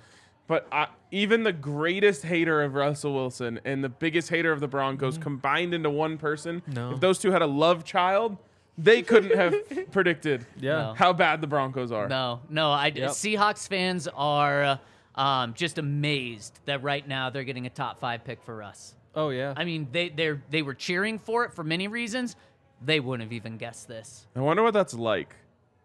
[0.47, 4.69] but I, even the greatest hater of Russell Wilson and the biggest hater of the
[4.69, 6.93] Broncos combined into one person, No.
[6.93, 8.39] if those two had a love child,
[8.79, 9.55] they couldn't have
[9.93, 10.71] predicted Yeah.
[10.79, 10.95] No.
[10.95, 12.09] how bad the Broncos are.
[12.09, 12.71] No, no.
[12.73, 13.11] I, Yep.
[13.11, 14.81] Seahawks fans are
[15.15, 18.95] um, just amazed that right now they're getting a top five pick for us.
[19.15, 19.55] Oh yeah.
[19.57, 22.37] I mean, they they they were cheering for it for many reasons.
[22.83, 24.27] They wouldn't have even guessed this.
[24.37, 25.35] I wonder what that's like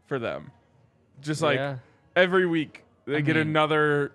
[0.07, 0.51] for them.
[1.21, 1.77] Just like Yeah.
[2.15, 4.13] every week, they get mean- another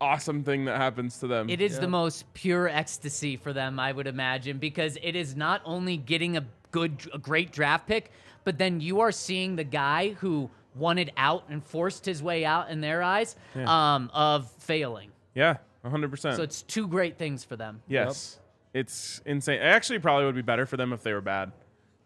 [0.00, 1.50] awesome thing that happens to them.
[1.50, 1.80] It is Yeah.
[1.80, 6.36] the most pure ecstasy for them, I would imagine, because it is not only getting
[6.36, 8.12] a good, a great draft pick,
[8.44, 12.70] but then you are seeing the guy who wanted out and forced his way out
[12.70, 13.34] in their eyes
[13.66, 15.10] um, of failing.
[15.34, 15.56] yeah,
[15.88, 16.36] 100%.
[16.36, 17.82] So it's two great things for them.
[17.88, 18.38] Yes.
[18.74, 19.60] It's insane.
[19.60, 21.52] It actually probably would be better for them if they were bad.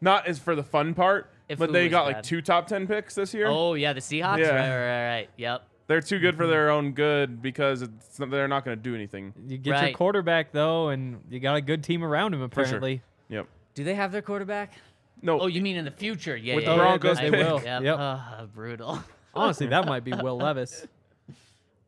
[0.00, 2.86] Not as for the fun part, If but they was got like two top 10
[2.86, 3.46] picks this year.
[3.48, 4.38] Oh yeah, the Seahawks.
[4.38, 4.48] Yeah.
[4.48, 5.30] Right, right, right, right.
[5.36, 5.62] Yep.
[5.88, 6.42] They're too good Mm-hmm.
[6.42, 9.32] for their own good because it's, they're not going to do anything.
[9.46, 12.62] you get your quarterback though, and you got a good team around him For sure.
[12.64, 13.02] apparently.
[13.28, 13.46] Yep.
[13.74, 14.72] Do they have their quarterback?
[15.20, 15.40] No.
[15.40, 16.36] Oh, you mean in the future?
[16.36, 16.76] Yeah, With yeah, the.
[16.78, 17.32] Broncos I- pick.
[17.32, 17.62] will.
[17.62, 17.82] Yep.
[17.82, 17.96] Yep.
[17.98, 19.02] Ah, brutal.
[19.34, 20.86] Honestly, that might be Will Levis.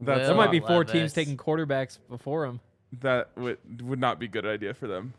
[0.00, 0.92] That's Will There might be four Levis.
[0.92, 2.60] teams taking quarterbacks before him.
[3.00, 5.14] that would, would not be a good idea for them.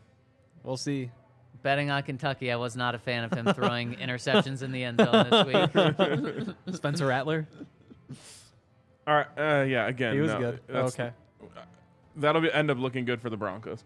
[0.62, 1.10] We'll see.
[1.62, 5.00] Betting on Kentucky, I was not a fan of him throwing interceptions in the end
[5.00, 6.56] zone this week.
[6.76, 7.46] Spencer Rattler.
[9.06, 9.26] All right.
[9.36, 10.14] Uh, yeah, again.
[10.14, 10.60] He was no, good.
[10.70, 11.10] okay.
[12.16, 13.84] That'll be, end up looking good for the Broncos.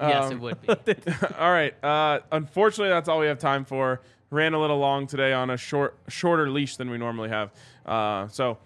[0.00, 0.68] yes, Um, it would be.
[1.38, 1.74] all right.
[1.84, 4.00] Uh, unfortunately, that's all we have time for.
[4.30, 7.50] Ran a little long today on a short, shorter leash than we normally have.
[7.86, 8.58] Uh, so,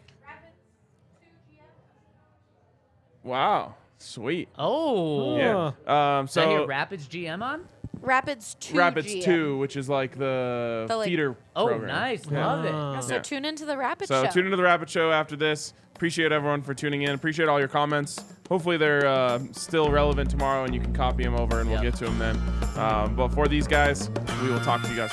[3.22, 4.48] wow, sweet.
[4.58, 5.66] Oh, Yeah.
[5.86, 7.64] Um, Did I hear so Rapids GM on?
[8.00, 9.22] Rapids 2 Rapids GM.
[9.24, 11.36] two, which is like the, The, like- feeder.
[11.54, 11.88] Oh, program.
[11.88, 12.26] nice.
[12.28, 12.72] Love it.
[12.74, 12.94] Ah.
[12.94, 13.20] Yeah, so Yeah.
[13.22, 14.30] tune into the Rapids So show.
[14.30, 15.72] tune into the Rapid Show after this.
[15.94, 17.10] Appreciate everyone for tuning in.
[17.10, 18.18] Appreciate all your comments.
[18.48, 21.92] Hopefully they're uh, still relevant tomorrow, and you can copy them over, and we'll Yep.
[21.92, 22.36] get to them then.
[22.76, 24.10] Um, but for these guys,
[24.42, 25.12] we will talk to you guys.